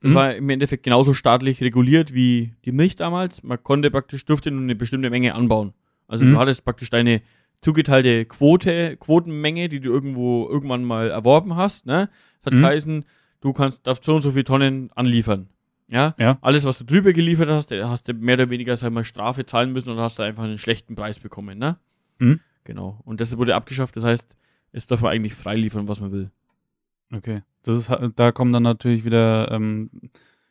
Das 0.01 0.11
Mhm. 0.11 0.15
war 0.15 0.35
im 0.35 0.49
Endeffekt 0.49 0.83
genauso 0.83 1.13
staatlich 1.13 1.61
reguliert 1.61 2.13
wie 2.13 2.53
die 2.65 2.71
Milch 2.71 2.95
damals. 2.95 3.43
Man 3.43 3.61
konnte 3.63 3.89
praktisch, 3.91 4.25
durfte 4.25 4.51
nur 4.51 4.61
eine 4.61 4.75
bestimmte 4.75 5.09
Menge 5.09 5.33
anbauen. 5.35 5.73
Also 6.07 6.25
Mhm. 6.25 6.33
du 6.33 6.39
hattest 6.39 6.63
praktisch 6.65 6.89
deine 6.89 7.21
zugeteilte 7.61 8.25
Quote, 8.25 8.97
Quotenmenge, 8.97 9.69
die 9.69 9.79
du 9.79 9.89
irgendwo 9.91 10.47
irgendwann 10.49 10.83
mal 10.83 11.09
erworben 11.09 11.55
hast. 11.55 11.85
Ne? 11.85 12.09
Das 12.39 12.47
hat 12.47 12.53
Mhm. 12.53 12.61
geheißen, 12.61 13.05
du 13.41 13.53
kannst 13.53 13.87
darfst 13.87 14.03
so 14.03 14.15
und 14.15 14.21
so 14.21 14.31
viele 14.31 14.43
Tonnen 14.43 14.91
anliefern. 14.95 15.47
Ja? 15.87 16.13
Ja. 16.19 16.37
Alles, 16.41 16.65
was 16.65 16.77
du 16.77 16.83
drüber 16.83 17.13
geliefert 17.13 17.49
hast, 17.49 17.71
da 17.71 17.89
hast 17.89 18.07
du 18.07 18.13
mehr 18.13 18.35
oder 18.35 18.49
weniger 18.49 18.75
sag 18.75 18.91
mal, 18.91 19.03
Strafe 19.05 19.45
zahlen 19.45 19.71
müssen 19.73 19.89
und 19.89 19.97
hast 19.97 20.19
du 20.19 20.23
einfach 20.23 20.43
einen 20.43 20.57
schlechten 20.57 20.95
Preis 20.95 21.17
bekommen. 21.19 21.57
Ne? 21.57 21.77
Mhm. 22.19 22.39
Genau. 22.65 22.99
Und 23.05 23.21
das 23.21 23.35
wurde 23.37 23.55
abgeschafft. 23.55 23.95
Das 23.95 24.03
heißt, 24.03 24.35
es 24.71 24.87
darf 24.87 25.01
man 25.01 25.11
eigentlich 25.11 25.33
frei 25.35 25.55
liefern, 25.55 25.87
was 25.87 26.01
man 26.01 26.11
will. 26.11 26.31
Okay. 27.15 27.41
Das 27.63 27.75
ist, 27.75 27.89
ha- 27.89 28.09
da 28.15 28.31
kommen 28.31 28.53
dann 28.53 28.63
natürlich 28.63 29.05
wieder, 29.05 29.51
ähm, 29.51 29.89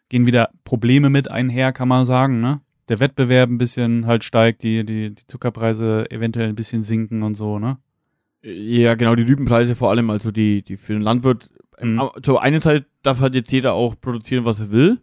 gehen 0.08 0.26
wieder 0.26 0.50
Probleme 0.64 1.10
mit 1.10 1.30
einher, 1.30 1.72
kann 1.72 1.88
man 1.88 2.04
sagen, 2.04 2.40
ne? 2.40 2.60
Der 2.88 3.00
Wettbewerb 3.00 3.48
ein 3.48 3.58
bisschen 3.58 4.06
halt 4.06 4.24
steigt, 4.24 4.62
die, 4.62 4.84
die, 4.84 5.14
die 5.14 5.26
Zuckerpreise 5.26 6.10
eventuell 6.10 6.48
ein 6.48 6.54
bisschen 6.54 6.82
sinken 6.82 7.22
und 7.22 7.34
so, 7.34 7.58
ne? 7.58 7.78
Ja, 8.42 8.94
genau, 8.94 9.14
die 9.14 9.22
Rübenpreise 9.22 9.74
vor 9.74 9.90
allem, 9.90 10.10
also 10.10 10.30
die, 10.30 10.62
die 10.62 10.76
für 10.76 10.92
den 10.92 11.02
Landwirt. 11.02 11.50
Mhm. 11.80 12.00
Ähm, 12.00 12.10
zur 12.22 12.42
einen 12.42 12.60
Zeit 12.60 12.84
darf 13.02 13.20
halt 13.20 13.34
jetzt 13.34 13.50
jeder 13.52 13.72
auch 13.72 13.94
produzieren, 13.98 14.44
was 14.44 14.60
er 14.60 14.70
will. 14.70 15.00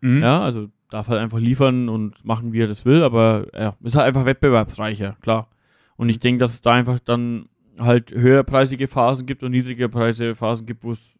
Mhm. 0.00 0.22
Ja, 0.22 0.42
also 0.42 0.68
darf 0.90 1.08
halt 1.08 1.20
einfach 1.20 1.40
liefern 1.40 1.88
und 1.88 2.24
machen, 2.24 2.52
wie 2.52 2.60
er 2.60 2.68
das 2.68 2.84
will, 2.84 3.02
aber 3.02 3.46
ja, 3.52 3.74
ist 3.82 3.96
halt 3.96 4.06
einfach 4.06 4.26
wettbewerbsreicher, 4.26 5.16
klar. 5.20 5.48
Und 5.96 6.08
ich 6.08 6.20
denke, 6.20 6.38
dass 6.38 6.52
es 6.54 6.62
da 6.62 6.72
einfach 6.72 7.00
dann 7.00 7.46
halt 7.78 8.12
höherpreisige 8.12 8.86
Phasen 8.86 9.26
gibt 9.26 9.42
und 9.42 9.50
niedrigerpreisige 9.52 10.34
Phasen 10.34 10.66
gibt, 10.66 10.84
wo 10.84 10.92
es, 10.92 11.18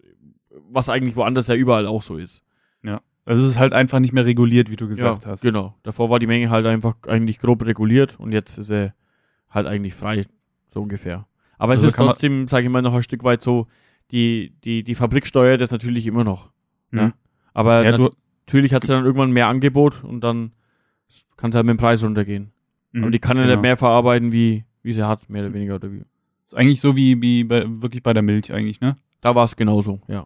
was 0.71 0.89
eigentlich 0.89 1.17
woanders 1.17 1.49
ja 1.49 1.55
überall 1.55 1.87
auch 1.87 2.03
so 2.03 2.17
ist. 2.17 2.45
Also 3.27 3.43
es 3.45 3.51
ist 3.51 3.59
halt 3.59 3.73
einfach 3.73 4.01
nicht 4.01 4.13
mehr 4.13 4.27
reguliert, 4.27 4.71
wie 4.71 4.77
du 4.77 4.87
gesagt 4.87 5.25
ja, 5.25 5.31
hast. 5.31 5.41
Genau. 5.41 5.75
Davor 5.83 6.11
war 6.11 6.19
die 6.19 6.27
Menge 6.27 6.51
halt 6.51 6.67
einfach 6.67 6.95
eigentlich 7.07 7.39
grob 7.39 7.65
reguliert 7.65 8.19
und 8.21 8.33
jetzt 8.33 8.59
ist 8.59 8.71
er 8.71 8.95
halt 9.49 9.67
eigentlich 9.67 9.95
frei, 9.95 10.25
so 10.69 10.83
ungefähr. 10.83 11.27
Aber 11.57 11.73
Also 11.73 11.87
es 11.87 11.95
ist 11.95 11.97
trotzdem, 11.97 12.49
sage 12.49 12.67
ich 12.67 12.73
mal, 12.73 12.83
noch 12.83 12.95
ein 12.95 13.03
Stück 13.03 13.25
weit 13.25 13.43
so, 13.43 13.67
die, 14.11 14.53
die, 14.65 14.85
die 14.85 14.95
Fabrik 14.95 15.27
steuert 15.27 15.61
das 15.61 15.71
natürlich 15.71 16.07
immer 16.07 16.25
noch. 16.25 16.51
Mhm. 16.91 16.99
Ne? 16.99 17.15
Aber 17.55 17.85
Ja, 17.85 17.93
du, 17.93 18.11
natürlich 18.47 18.75
hat 18.75 18.83
sie 18.83 18.93
dann 18.93 19.07
irgendwann 19.07 19.33
mehr 19.33 19.47
Angebot 19.49 20.05
und 20.05 20.21
dann 20.21 20.53
kann 21.37 21.51
sie 21.51 21.57
halt 21.57 21.67
mit 21.67 21.77
dem 21.77 21.79
Preis 21.79 22.05
runtergehen. 22.05 22.53
Mhm, 22.93 23.05
Aber 23.05 23.11
die 23.11 23.21
kann 23.21 23.39
ja 23.39 23.45
genau. 23.45 23.55
nicht 23.55 23.63
mehr 23.63 23.77
verarbeiten, 23.79 24.33
wie, 24.33 24.65
wie 24.83 24.93
sie 24.93 25.07
hat, 25.07 25.31
mehr 25.31 25.45
oder 25.45 25.55
weniger. 25.55 25.77
Oder 25.77 25.91
wie. 25.93 26.03
Ist 26.47 26.55
eigentlich 26.55 26.81
so 26.81 26.95
wie, 26.97 27.21
wie 27.23 27.45
bei, 27.45 27.65
wirklich 27.67 28.03
bei 28.03 28.13
der 28.13 28.23
Milch 28.23 28.53
eigentlich, 28.53 28.81
ne? 28.81 28.97
Da 29.21 29.35
war 29.35 29.45
es 29.45 29.57
genauso, 29.57 30.01
ja. 30.09 30.25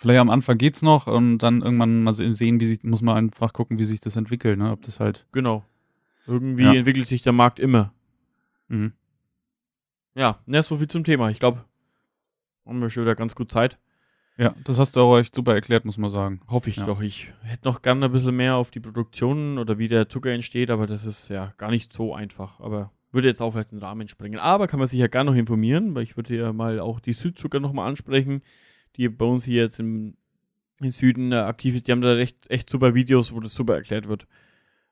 Vielleicht 0.00 0.20
am 0.20 0.30
Anfang 0.30 0.58
geht's 0.58 0.80
noch 0.82 1.08
und 1.08 1.38
dann 1.38 1.60
irgendwann 1.60 2.04
mal 2.04 2.12
se- 2.12 2.32
sehen, 2.32 2.60
wie 2.60 2.66
sich, 2.66 2.84
muss 2.84 3.02
man 3.02 3.16
einfach 3.16 3.52
gucken, 3.52 3.80
wie 3.80 3.84
sich 3.84 3.98
das 4.00 4.14
entwickelt, 4.14 4.56
ne? 4.56 4.70
Ob 4.70 4.82
das 4.82 5.00
halt. 5.00 5.26
Genau. 5.32 5.64
Irgendwie 6.24 6.62
Ja. 6.62 6.72
entwickelt 6.74 7.08
sich 7.08 7.22
der 7.22 7.32
Markt 7.32 7.58
immer. 7.58 7.92
Mhm. 8.68 8.92
Ja, 10.14 10.38
ne, 10.46 10.62
so 10.62 10.76
viel 10.76 10.86
zum 10.86 11.02
Thema. 11.02 11.30
Ich 11.30 11.40
glaube, 11.40 11.64
haben 12.64 12.80
wir 12.80 12.90
schon 12.90 13.02
wieder 13.02 13.16
ganz 13.16 13.34
gut 13.34 13.50
Zeit. 13.50 13.76
Ja, 14.36 14.54
das 14.62 14.78
hast 14.78 14.94
du 14.94 15.00
auch 15.00 15.18
echt 15.18 15.34
super 15.34 15.54
erklärt, 15.54 15.84
muss 15.84 15.98
man 15.98 16.10
sagen. 16.10 16.42
Hoffe 16.46 16.70
ich 16.70 16.76
Ja. 16.76 16.84
doch. 16.86 17.00
Ich 17.00 17.32
hätte 17.42 17.66
noch 17.66 17.82
gerne 17.82 18.04
ein 18.06 18.12
bisschen 18.12 18.36
mehr 18.36 18.54
auf 18.54 18.70
die 18.70 18.78
Produktion 18.78 19.58
oder 19.58 19.78
wie 19.78 19.88
der 19.88 20.08
Zucker 20.08 20.30
entsteht, 20.30 20.70
aber 20.70 20.86
das 20.86 21.04
ist 21.04 21.28
ja 21.28 21.52
gar 21.56 21.70
nicht 21.72 21.92
so 21.92 22.14
einfach. 22.14 22.60
Aber 22.60 22.92
würde 23.10 23.28
jetzt 23.28 23.40
auch 23.40 23.52
vielleicht 23.52 23.72
den 23.72 23.78
Rahmen 23.78 24.08
sprengen. 24.08 24.38
Aber 24.38 24.68
kann 24.68 24.78
man 24.78 24.88
sich 24.88 25.00
ja 25.00 25.06
gerne 25.06 25.30
noch 25.30 25.38
informieren, 25.38 25.94
weil 25.94 26.02
ich 26.02 26.16
würde 26.16 26.36
ja 26.36 26.52
mal 26.52 26.80
auch 26.80 27.00
die 27.00 27.12
Südzucker 27.12 27.60
nochmal 27.60 27.88
ansprechen, 27.88 28.42
die 28.96 29.08
bei 29.08 29.24
uns 29.24 29.44
hier 29.44 29.62
jetzt 29.62 29.80
im, 29.80 30.16
im 30.80 30.90
Süden 30.90 31.32
äh, 31.32 31.36
aktiv 31.36 31.74
ist. 31.74 31.88
Die 31.88 31.92
haben 31.92 32.00
da 32.00 32.16
echt, 32.18 32.50
echt 32.50 32.68
super 32.68 32.94
Videos, 32.94 33.32
wo 33.32 33.40
das 33.40 33.54
super 33.54 33.74
erklärt 33.74 34.08
wird. 34.08 34.26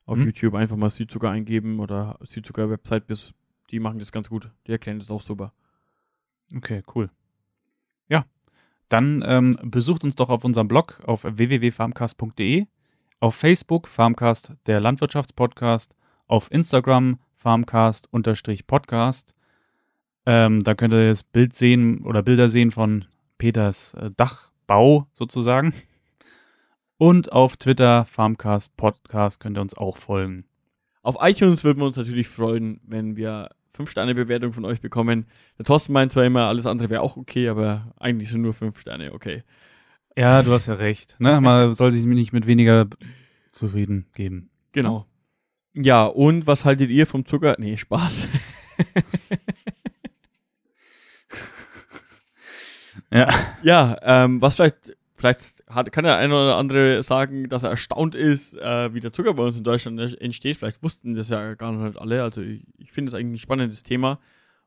Auf 0.06 0.18
Mhm. 0.18 0.26
YouTube 0.26 0.54
einfach 0.54 0.76
mal 0.76 0.90
Südzucker 0.90 1.30
eingeben 1.30 1.80
oder 1.80 2.18
Südzucker-Website 2.22 3.06
bis. 3.06 3.34
Die 3.70 3.80
machen 3.80 3.98
das 3.98 4.12
ganz 4.12 4.28
gut. 4.30 4.50
Die 4.66 4.72
erklären 4.72 5.00
das 5.00 5.10
auch 5.10 5.20
super. 5.20 5.52
Okay, 6.54 6.82
cool. 6.94 7.10
Ja, 8.08 8.24
dann 8.88 9.24
ähm, 9.26 9.58
besucht 9.64 10.04
uns 10.04 10.14
doch 10.14 10.28
auf 10.28 10.44
unserem 10.44 10.68
Blog 10.68 11.00
auf 11.04 11.24
www.farmcast.de, 11.24 12.66
auf 13.18 13.34
Facebook 13.34 13.88
Farmcast, 13.88 14.54
der 14.66 14.78
Landwirtschaftspodcast, 14.80 15.96
auf 16.28 16.50
Instagram 16.52 17.18
Farmcast-Podcast. 17.36 19.34
Ähm, 20.26 20.64
da 20.64 20.74
könnt 20.74 20.92
ihr 20.92 21.08
das 21.08 21.22
Bild 21.22 21.54
sehen 21.54 22.04
oder 22.04 22.22
Bilder 22.22 22.48
sehen 22.48 22.70
von 22.72 23.04
Peters 23.38 23.94
äh, 23.94 24.10
Dachbau 24.16 25.06
sozusagen. 25.12 25.72
Und 26.98 27.30
auf 27.32 27.56
Twitter 27.56 28.04
Farmcast 28.06 28.76
Podcast 28.76 29.40
könnt 29.40 29.58
ihr 29.58 29.60
uns 29.60 29.76
auch 29.76 29.96
folgen. 29.96 30.44
Auf 31.02 31.16
iTunes 31.20 31.62
würden 31.62 31.78
wir 31.78 31.86
uns 31.86 31.96
natürlich 31.96 32.26
freuen, 32.26 32.80
wenn 32.84 33.16
wir 33.16 33.50
5-Sterne-Bewertung 33.76 34.52
von 34.52 34.64
euch 34.64 34.80
bekommen. 34.80 35.26
Der 35.58 35.64
Thorsten 35.64 35.92
meint 35.92 36.12
zwar 36.12 36.24
immer, 36.24 36.46
alles 36.46 36.66
andere 36.66 36.90
wäre 36.90 37.02
auch 37.02 37.16
okay, 37.16 37.48
aber 37.48 37.92
eigentlich 37.98 38.30
sind 38.30 38.42
nur 38.42 38.54
5 38.54 38.80
Sterne 38.80 39.12
okay. 39.12 39.44
Ja, 40.16 40.42
du 40.42 40.52
hast 40.52 40.66
ja 40.66 40.74
recht. 40.74 41.16
Ne? 41.18 41.40
Man 41.40 41.74
soll 41.74 41.90
sich 41.90 42.06
nicht 42.06 42.32
mit 42.32 42.46
weniger 42.46 42.86
zufrieden 43.52 44.06
geben. 44.14 44.48
Genau. 44.72 45.06
Ja, 45.76 46.06
und 46.06 46.46
was 46.46 46.64
haltet 46.64 46.90
ihr 46.90 47.06
vom 47.06 47.26
Zucker? 47.26 47.56
Nee, 47.58 47.76
Spaß. 47.76 48.28
Ja. 53.10 53.28
Ja, 53.62 53.96
ähm, 54.02 54.42
was 54.42 54.56
vielleicht, 54.56 54.96
vielleicht 55.14 55.40
hat, 55.68 55.92
kann 55.92 56.04
der 56.04 56.16
eine 56.16 56.34
oder 56.34 56.56
andere 56.56 57.02
sagen, 57.02 57.48
dass 57.48 57.62
er 57.62 57.70
erstaunt 57.70 58.14
ist, 58.14 58.54
äh, 58.54 58.92
wie 58.94 59.00
der 59.00 59.12
Zucker 59.12 59.34
bei 59.34 59.42
uns 59.44 59.56
in 59.56 59.64
Deutschland 59.64 60.00
entsteht. 60.20 60.56
Vielleicht 60.56 60.82
wussten 60.82 61.14
das 61.14 61.28
ja 61.28 61.54
gar 61.54 61.72
nicht 61.72 61.98
alle. 61.98 62.22
Also 62.22 62.40
ich, 62.42 62.64
ich 62.78 62.92
finde 62.92 63.10
das 63.10 63.18
eigentlich 63.18 63.36
ein 63.36 63.42
spannendes 63.42 63.82
Thema. 63.82 64.18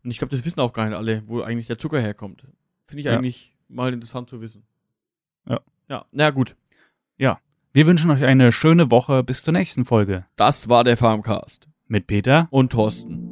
Und 0.04 0.12
ich 0.12 0.18
glaube, 0.20 0.36
das 0.36 0.46
wissen 0.46 0.60
auch 0.62 0.74
gar 0.74 0.88
nicht 0.88 0.98
alle, 0.98 1.24
wo 1.28 1.42
eigentlich 1.42 1.68
der 1.68 1.78
Zucker 1.78 2.00
herkommt. 2.00 2.44
Finde 2.86 3.00
ich 3.02 3.06
Ja. 3.06 3.18
eigentlich 3.18 3.54
mal 3.68 3.92
interessant 3.94 4.30
zu 4.30 4.42
wissen. 4.42 4.64
Ja. 5.48 5.60
Ja, 5.90 6.06
na 6.12 6.30
gut. 6.30 6.56
Wir 7.72 7.86
wünschen 7.86 8.10
euch 8.10 8.24
eine 8.24 8.52
schöne 8.52 8.90
Woche 8.90 9.24
bis 9.24 9.44
zur 9.44 9.54
nächsten 9.54 9.86
Folge. 9.86 10.26
Das 10.38 10.70
war 10.70 10.84
der 10.84 10.98
Farmcast. 10.98 11.70
Mit 11.88 12.08
Peter 12.08 12.48
Und 12.50 12.72
Thorsten. 12.72 13.29